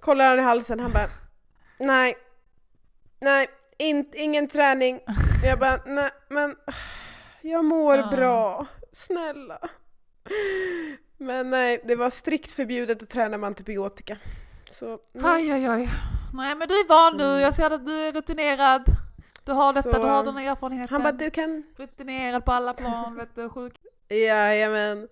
Kollar 0.00 0.28
han 0.30 0.38
i 0.38 0.42
halsen, 0.42 0.80
han 0.80 0.92
bara, 0.92 1.08
nej, 1.78 2.14
nej, 3.20 3.46
in, 3.78 4.10
ingen 4.14 4.48
träning. 4.48 5.00
Jag 5.44 5.58
bara, 5.58 5.78
nej 5.86 6.10
men 6.28 6.54
jag 7.40 7.64
mår 7.64 7.96
Ja. 7.96 8.08
bra, 8.10 8.66
snälla. 8.96 9.58
Men 11.18 11.50
nej, 11.50 11.80
det 11.84 11.96
var 11.96 12.10
strikt 12.10 12.52
förbjudet 12.52 13.02
att 13.02 13.08
träna 13.08 13.36
med 13.38 13.46
antibiotika. 13.46 14.16
Så, 14.70 14.98
nej. 15.12 15.24
Aj, 15.32 15.50
aj, 15.50 15.66
aj. 15.66 15.88
Nej 16.34 16.54
men 16.54 16.68
du 16.68 16.74
är 16.74 16.88
van 16.88 17.16
nu, 17.16 17.24
Mm. 17.24 17.40
jag 17.40 17.54
ser 17.54 17.70
att 17.70 17.86
du 17.86 17.92
är 18.08 18.12
rutinerad. 18.12 18.82
Du 19.44 19.52
har 19.52 19.72
detta, 19.72 19.92
Så, 19.92 19.98
du 20.02 20.06
har 20.08 20.24
den 20.24 20.36
här 20.36 20.50
erfarenheten. 20.50 20.94
Han 20.94 21.02
bara, 21.02 21.12
du 21.12 21.30
kan 21.30 21.62
Rutinerad 21.76 22.44
på 22.44 22.52
alla 22.52 22.74
plan, 22.74 23.14
vet 23.16 23.34
du, 23.34 23.48
sjuk. 23.48 23.74
Jajamän. 24.08 25.08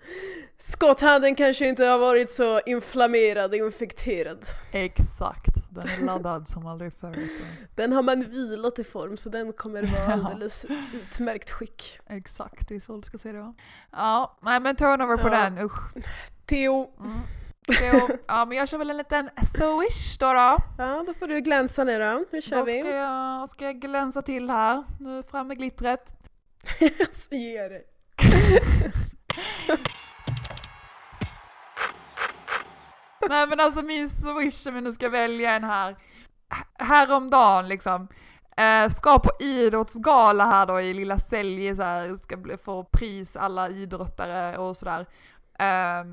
Skotthanden 0.58 1.34
kanske 1.34 1.68
inte 1.68 1.84
har 1.84 1.98
varit 1.98 2.30
så 2.30 2.60
inflammerad, 2.66 3.54
infekterad. 3.54 4.44
Exakt, 4.72 5.54
den 5.70 5.88
är 5.88 6.04
laddad 6.04 6.48
som 6.48 6.66
aldrig 6.66 6.92
förr. 6.94 7.18
Den 7.74 7.92
har 7.92 8.02
man 8.02 8.20
vilat 8.20 8.78
i 8.78 8.84
form 8.84 9.16
så 9.16 9.28
den 9.30 9.52
kommer 9.52 9.82
vara 9.82 10.18
Ja. 10.20 10.28
alldeles 10.30 10.66
utmärkt 10.94 11.50
skick. 11.50 11.98
Exakt, 12.06 12.68
det 12.68 12.74
är 12.74 12.80
så 12.80 12.96
du 12.96 13.02
ska 13.02 13.18
se 13.18 13.32
det 13.32 13.40
va? 13.40 13.54
Ja, 13.92 14.38
nej 14.42 14.60
men 14.60 14.76
turnover 14.76 15.16
på 15.16 15.28
Ja. 15.28 15.30
den, 15.42 15.58
usch. 15.58 15.92
Theo, 16.46 16.90
Mm. 17.00 17.12
Så, 17.68 18.08
ja 18.26 18.44
men 18.44 18.58
jag 18.58 18.68
kör 18.68 18.78
väl 18.78 18.90
en 18.90 18.96
liten 18.96 19.30
swish 19.54 20.18
då 20.20 20.26
då. 20.32 20.56
ja 20.78 21.04
då 21.06 21.14
får 21.14 21.26
du 21.28 21.40
glänsa 21.40 21.84
nu 21.84 21.98
då. 21.98 22.24
Nu 22.32 22.42
kör 22.42 22.56
Då 22.56 22.64
vi. 22.64 22.80
ska 22.80 22.90
jag, 22.90 23.48
ska 23.48 23.64
jag 23.64 23.80
glänsa 23.80 24.22
till 24.22 24.50
här. 24.50 24.84
Nu 25.00 25.22
fram 25.22 25.48
med 25.48 25.56
glittret. 25.58 26.14
Så 27.12 27.34
ge 27.34 27.68
det. 27.68 27.80
Nej 33.28 33.46
men 33.46 33.60
alltså 33.60 33.82
min 33.82 34.08
swish, 34.08 34.66
om 34.66 34.74
jag 34.74 34.84
nu 34.84 34.92
ska 34.92 35.08
välja 35.08 35.54
en 35.54 35.64
här. 35.64 35.92
H- 36.50 36.84
Häromdagen 36.84 37.68
liksom. 37.68 38.08
Eh, 38.56 38.88
ska 38.88 39.18
på 39.18 39.30
idrottsgala 39.40 40.44
här 40.44 40.66
då 40.66 40.80
i 40.80 40.94
Lilla 40.94 41.18
Sälje 41.18 41.76
så 41.76 41.82
här, 41.82 42.14
ska 42.14 42.36
bli, 42.36 42.56
få 42.56 42.84
pris 42.84 43.36
alla 43.36 43.68
idrottare 43.68 44.58
och 44.58 44.76
sådär. 44.76 45.06
Eh, 45.58 46.04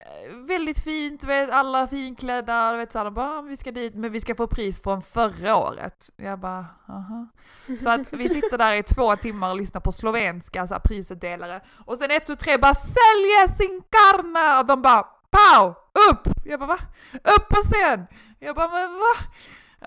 Eh, 0.00 0.36
väldigt 0.36 0.78
fint, 0.78 1.24
vet, 1.24 1.50
alla 1.50 1.88
finklädda, 1.88 2.72
du 2.72 2.78
vet 2.78 2.92
såhär, 2.92 3.04
de 3.04 3.14
bara, 3.14 3.38
ah, 3.38 3.42
vi 3.42 3.56
ska 3.56 3.70
dit, 3.72 3.94
men 3.94 4.12
vi 4.12 4.20
ska 4.20 4.34
få 4.34 4.46
pris 4.46 4.82
från 4.82 5.02
förra 5.02 5.56
året. 5.56 6.10
Jag 6.16 6.38
bara, 6.38 6.66
aha. 6.88 7.26
Så 7.80 7.90
att 7.90 8.12
vi 8.12 8.28
sitter 8.28 8.58
där 8.58 8.72
i 8.72 8.82
två 8.82 9.16
timmar 9.16 9.50
och 9.50 9.56
lyssnar 9.56 9.80
på 9.80 9.92
slovenska 9.92 10.66
så 10.66 10.74
här, 10.74 10.80
prisutdelare. 10.80 11.60
Och 11.86 11.98
sen 11.98 12.10
ett, 12.10 12.26
tu, 12.26 12.36
tre 12.36 12.58
bara 12.58 12.74
sälja 12.74 13.56
sin 13.56 13.82
karna! 13.90 14.60
Och 14.60 14.66
de 14.66 14.82
bara 14.82 15.02
pow! 15.30 15.74
Upp! 16.10 16.28
Jag 16.44 16.60
bara 16.60 16.66
va? 16.66 16.78
Upp 17.12 17.48
på 17.48 17.56
scen! 17.62 18.06
Jag 18.38 18.56
bara 18.56 18.68
men 18.68 18.92
va? 18.92 19.14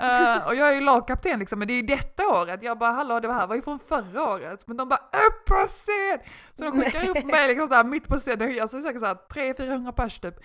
Uh, 0.01 0.47
och 0.47 0.55
jag 0.55 0.69
är 0.69 0.73
ju 0.73 0.81
lagkapten 0.81 1.39
liksom, 1.39 1.60
men 1.60 1.67
det 1.67 1.73
är 1.73 1.81
ju 1.81 1.88
detta 1.88 2.27
året. 2.27 2.63
Jag 2.63 2.77
bara 2.77 2.91
hallå 2.91 3.19
det 3.19 3.33
här 3.33 3.47
var 3.47 3.55
ju 3.55 3.62
från 3.62 3.79
förra 3.79 4.23
året. 4.23 4.67
Men 4.67 4.77
de 4.77 4.89
bara 4.89 4.99
upp 5.27 5.45
på 5.45 5.67
scen! 5.67 6.19
Så 6.55 6.63
de 6.63 6.81
skickar 6.81 7.10
upp 7.10 7.25
mig 7.25 7.47
liksom 7.47 7.67
såhär 7.67 7.83
mitt 7.83 8.07
på 8.07 8.17
scen, 8.17 8.62
alltså 8.62 8.81
säkert 8.81 8.99
såhär 8.99 9.17
300-400 9.33 9.91
pers 9.91 10.19
typ. 10.19 10.36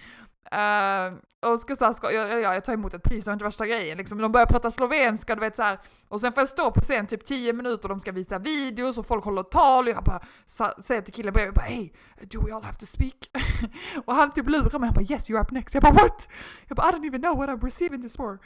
Uh, 0.54 1.18
och 1.52 1.58
ska 1.58 1.76
såhär, 1.76 1.92
ska, 1.92 2.12
ja, 2.12 2.28
ja, 2.28 2.54
jag 2.54 2.64
tar 2.64 2.72
emot 2.72 2.94
ett 2.94 3.02
pris, 3.02 3.24
det 3.24 3.28
var 3.28 3.32
inte 3.32 3.44
värsta 3.44 3.66
grejen 3.66 3.98
liksom. 3.98 4.18
De 4.18 4.32
börjar 4.32 4.46
prata 4.46 4.70
slovenska, 4.70 5.34
du 5.34 5.40
vet 5.40 5.56
såhär. 5.56 5.78
Och 6.08 6.20
sen 6.20 6.32
får 6.32 6.40
jag 6.40 6.48
stå 6.48 6.70
på 6.70 6.80
scen 6.80 7.06
typ 7.06 7.24
10 7.24 7.52
minuter, 7.52 7.88
de 7.88 8.00
ska 8.00 8.12
visa 8.12 8.38
videos 8.38 8.98
och 8.98 9.06
folk 9.06 9.24
håller 9.24 9.42
tal. 9.42 9.84
Och 9.84 9.94
jag 9.94 10.04
bara 10.04 10.20
sa, 10.46 10.72
säger 10.82 11.02
till 11.02 11.14
killen 11.14 11.32
bredvid, 11.32 11.48
jag 11.48 11.54
bara 11.54 11.74
hey, 11.74 11.90
do 12.20 12.46
we 12.46 12.54
all 12.54 12.62
have 12.62 12.78
to 12.78 12.86
speak? 12.86 13.30
och 14.04 14.14
han 14.14 14.32
typ 14.32 14.48
lurar 14.48 14.78
mig, 14.78 14.86
han 14.88 14.94
bara 14.94 15.14
yes 15.14 15.30
you're 15.30 15.42
up 15.42 15.50
next. 15.50 15.74
Jag 15.74 15.82
bara 15.82 15.92
what? 15.92 16.28
Jag 16.68 16.76
bara 16.76 16.88
I 16.88 16.92
don't 16.92 17.06
even 17.06 17.22
know 17.22 17.36
what 17.36 17.48
I'm 17.48 17.64
receiving 17.64 18.02
this 18.02 18.16
for. 18.16 18.38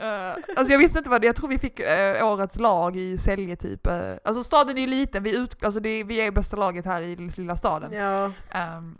Uh, 0.00 0.36
alltså 0.56 0.72
jag 0.72 0.78
visste 0.78 0.98
inte 0.98 1.10
vad 1.10 1.20
det 1.20 1.26
jag 1.26 1.36
tror 1.36 1.48
vi 1.48 1.58
fick 1.58 1.80
eh, 1.80 2.26
årets 2.26 2.58
lag 2.58 2.96
i 2.96 3.18
Sälje 3.18 3.56
typ. 3.56 3.86
Eh, 3.86 4.12
alltså 4.24 4.44
staden 4.44 4.76
är 4.76 4.80
ju 4.80 4.86
liten, 4.86 5.22
vi, 5.22 5.36
ut, 5.36 5.64
alltså 5.64 5.80
det, 5.80 6.04
vi 6.04 6.20
är 6.20 6.30
bästa 6.30 6.56
laget 6.56 6.84
här 6.84 7.02
i 7.02 7.16
lilla 7.16 7.56
staden. 7.56 7.92
Ja, 7.92 8.32
Ehm, 8.50 8.96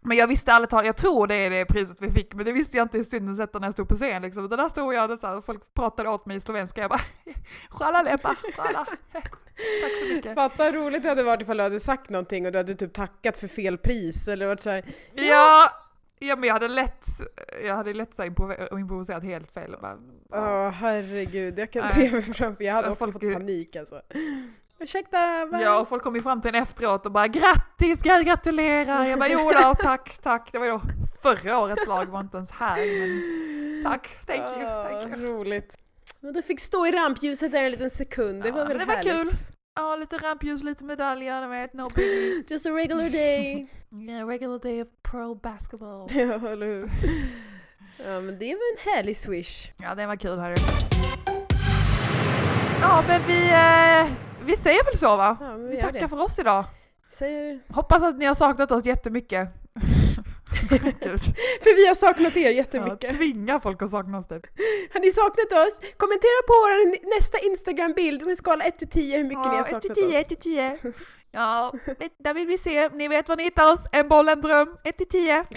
men 0.00 0.16
jag 0.16 0.26
visste 0.26 0.52
ärligt 0.52 0.70
talat, 0.70 0.86
jag 0.86 0.96
tror 0.96 1.26
det 1.26 1.34
är 1.34 1.50
det 1.50 1.64
priset 1.64 2.02
vi 2.02 2.10
fick, 2.10 2.34
men 2.34 2.44
det 2.44 2.52
visste 2.52 2.76
jag 2.76 2.84
inte 2.84 2.98
i 2.98 3.04
stunden 3.04 3.36
sett 3.36 3.54
när 3.54 3.62
jag 3.62 3.72
stod 3.72 3.88
på 3.88 3.94
scen 3.94 4.22
liksom. 4.22 4.44
Utan 4.44 4.58
där 4.58 4.68
stod 4.68 4.94
jag 4.94 5.10
och 5.10 5.18
så 5.18 5.26
här, 5.26 5.40
folk 5.40 5.74
pratade 5.74 6.08
åt 6.08 6.26
mig 6.26 6.36
i 6.36 6.40
slovenska, 6.40 6.80
jag 6.80 6.90
bara 6.90 7.00
Sjala 7.68 8.02
lepa, 8.02 8.34
sjala. 8.56 8.86
Tack 9.12 9.32
så 10.02 10.14
mycket. 10.14 10.34
fatta 10.34 10.72
roligt 10.72 11.02
det 11.02 11.08
hade 11.08 11.22
varit 11.22 11.42
ifall 11.42 11.56
du 11.56 11.62
hade 11.62 11.80
sagt 11.80 12.10
någonting 12.10 12.46
och 12.46 12.52
du 12.52 12.58
hade 12.58 12.74
typ 12.74 12.92
tackat 12.92 13.36
för 13.36 13.48
fel 13.48 13.78
pris 13.78 14.28
eller 14.28 14.46
varit 14.46 14.60
såhär 14.60 14.84
Ja, 15.14 15.22
ja 15.24 15.70
men 16.20 16.42
jag 16.42 16.52
hade 16.52 16.68
lätt, 16.68 17.06
jag 17.66 17.74
hade 17.76 17.92
lätt 17.94 18.14
så 18.14 18.22
här 18.22 18.30
improv- 18.30 18.78
improviserat 18.80 19.24
helt 19.24 19.50
fel. 19.50 19.76
Bara, 19.80 19.98
Åh 20.32 20.70
herregud, 20.70 21.58
jag 21.58 21.70
kan 21.72 21.84
Nej. 21.84 21.92
se 21.94 22.10
mig 22.10 22.22
framför 22.22 22.64
jag 22.64 22.74
hade 22.74 22.86
Ja, 22.88 22.92
också 22.92 23.04
folk 23.04 23.12
fått 23.22 23.32
panik 23.32 23.76
alltså. 23.76 24.02
Ursäkta, 24.78 25.46
vad? 25.52 25.62
Ja, 25.62 25.80
och 25.80 25.88
folk 25.88 26.02
kom 26.02 26.14
ju 26.16 26.22
fram 26.22 26.40
till 26.40 26.54
en 26.54 26.62
efteråt 26.62 27.06
och 27.06 27.12
bara 27.12 27.26
grattis, 27.28 28.00
jag 28.04 28.24
gratulerar. 28.24 29.04
Jag 29.04 29.18
bara 29.18 29.28
jo 29.28 29.50
då, 29.62 29.74
tack, 29.82 30.18
tack. 30.18 30.48
Det 30.52 30.58
var 30.58 30.66
ju 30.66 30.72
då 30.72 30.80
förra 31.22 31.58
årets 31.58 31.86
lag 31.86 32.06
var 32.06 32.20
inte 32.20 32.36
ens 32.36 32.50
här. 32.50 32.76
Men 32.76 33.82
tack, 33.84 34.08
thank 34.26 34.40
you, 34.40 34.60
thank 35.00 35.16
you. 35.16 35.26
Roligt. 35.26 35.78
Men 36.20 36.32
du 36.32 36.42
fick 36.42 36.60
stå 36.60 36.86
i 36.86 36.90
rampljuset 36.92 37.52
där 37.52 37.62
en 37.62 37.70
liten 37.70 37.90
sekund, 37.90 38.42
det 38.42 38.48
Ja, 38.48 38.54
var 38.54 38.66
väl 38.66 38.78
det 38.78 38.84
var 38.84 38.94
härligt? 38.94 39.12
kul. 39.12 39.30
Ja, 39.76 39.96
lite 39.96 40.16
rampljus, 40.16 40.62
lite 40.62 40.84
medaljer, 40.84 41.42
du 41.42 41.48
vet, 41.48 41.72
no 41.72 41.88
biggie. 41.94 42.44
Just 42.50 42.66
a 42.66 42.70
regular 42.70 43.10
day. 43.10 43.66
Yeah, 44.08 44.26
regular 44.28 44.58
day 44.58 44.82
of 44.82 44.88
pro 45.02 45.34
basketball. 45.34 46.06
ja, 46.14 46.48
eller 46.48 46.66
hur? 46.66 46.90
Ja 48.06 48.20
men 48.20 48.38
det 48.38 48.54
var 48.54 48.72
en 48.72 48.94
härlig 48.94 49.16
swish. 49.16 49.72
Ja, 49.78 49.94
det 49.94 50.06
var 50.06 50.16
kul 50.16 50.38
hörru. 50.38 50.54
Ja, 52.80 53.04
men 53.08 53.20
vi, 53.26 53.50
eh, 53.50 54.12
vi 54.46 54.56
säger 54.56 54.84
väl 54.84 54.96
så 54.98 55.16
va? 55.16 55.36
Ja, 55.40 55.52
vi 55.56 55.68
Vi 55.68 55.76
tackar 55.80 56.00
det. 56.00 56.08
för 56.08 56.20
oss 56.22 56.38
idag. 56.38 56.64
Säger... 57.10 57.60
Hoppas 57.68 58.02
att 58.02 58.18
ni 58.18 58.24
har 58.24 58.34
saknat 58.34 58.70
oss 58.72 58.84
jättemycket. 58.86 59.48
För 61.62 61.76
vi 61.76 61.86
har 61.86 61.94
saknat 61.94 62.36
er 62.36 62.40
Ja, 62.40 62.50
jättemycket. 62.50 63.16
tvinga 63.16 63.60
folk 63.60 63.82
att 63.82 63.90
sakna 63.90 64.18
oss 64.18 64.28
typ. 64.28 64.46
Har 64.92 65.00
ni 65.00 65.10
saknat 65.12 65.52
oss? 65.68 65.80
Kommentera 65.96 66.42
på 66.46 66.52
vår 66.52 67.16
nästa 67.16 67.38
Instagram-bild 67.38 68.26
med 68.26 68.36
skala 68.36 68.64
1 68.64 68.78
till 68.78 68.88
10 68.88 69.16
hur 69.16 69.24
mycket 69.24 69.50
ni 69.50 69.56
har 69.56 69.64
saknat 69.64 69.98
oss. 69.98 70.12
1 70.14 70.28
till 70.28 70.36
10. 70.36 70.78
Ja, 71.30 71.72
där 72.18 72.34
vill 72.34 72.46
vi 72.46 72.58
se. 72.58 72.88
Ni 72.88 73.08
vet 73.08 73.28
var 73.28 73.36
ni 73.36 73.44
hittar 73.44 73.72
oss. 73.72 73.86
En 73.92 74.08
boll, 74.08 74.28
en 74.28 74.40
dröm. 74.40 74.76
1 74.84 74.96
till 74.96 75.08
10. 75.08 75.44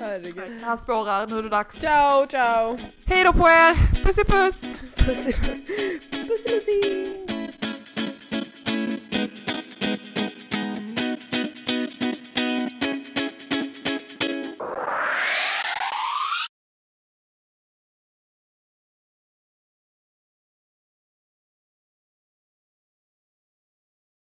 Herregud. 0.00 0.62
Han 0.62 0.78
spårar, 0.78 1.26
nu 1.26 1.38
är 1.38 1.42
det 1.42 1.48
dags. 1.48 1.80
Ciao, 1.80 2.26
ciao! 2.26 2.78
Hej 3.06 3.24
då 3.24 3.32
på 3.32 3.48
er! 3.48 4.02
Puss 4.04 4.18
i 4.18 4.24
puss! 4.24 4.60
Puss 4.96 5.28
i 5.28 5.32
puss. 5.32 7.37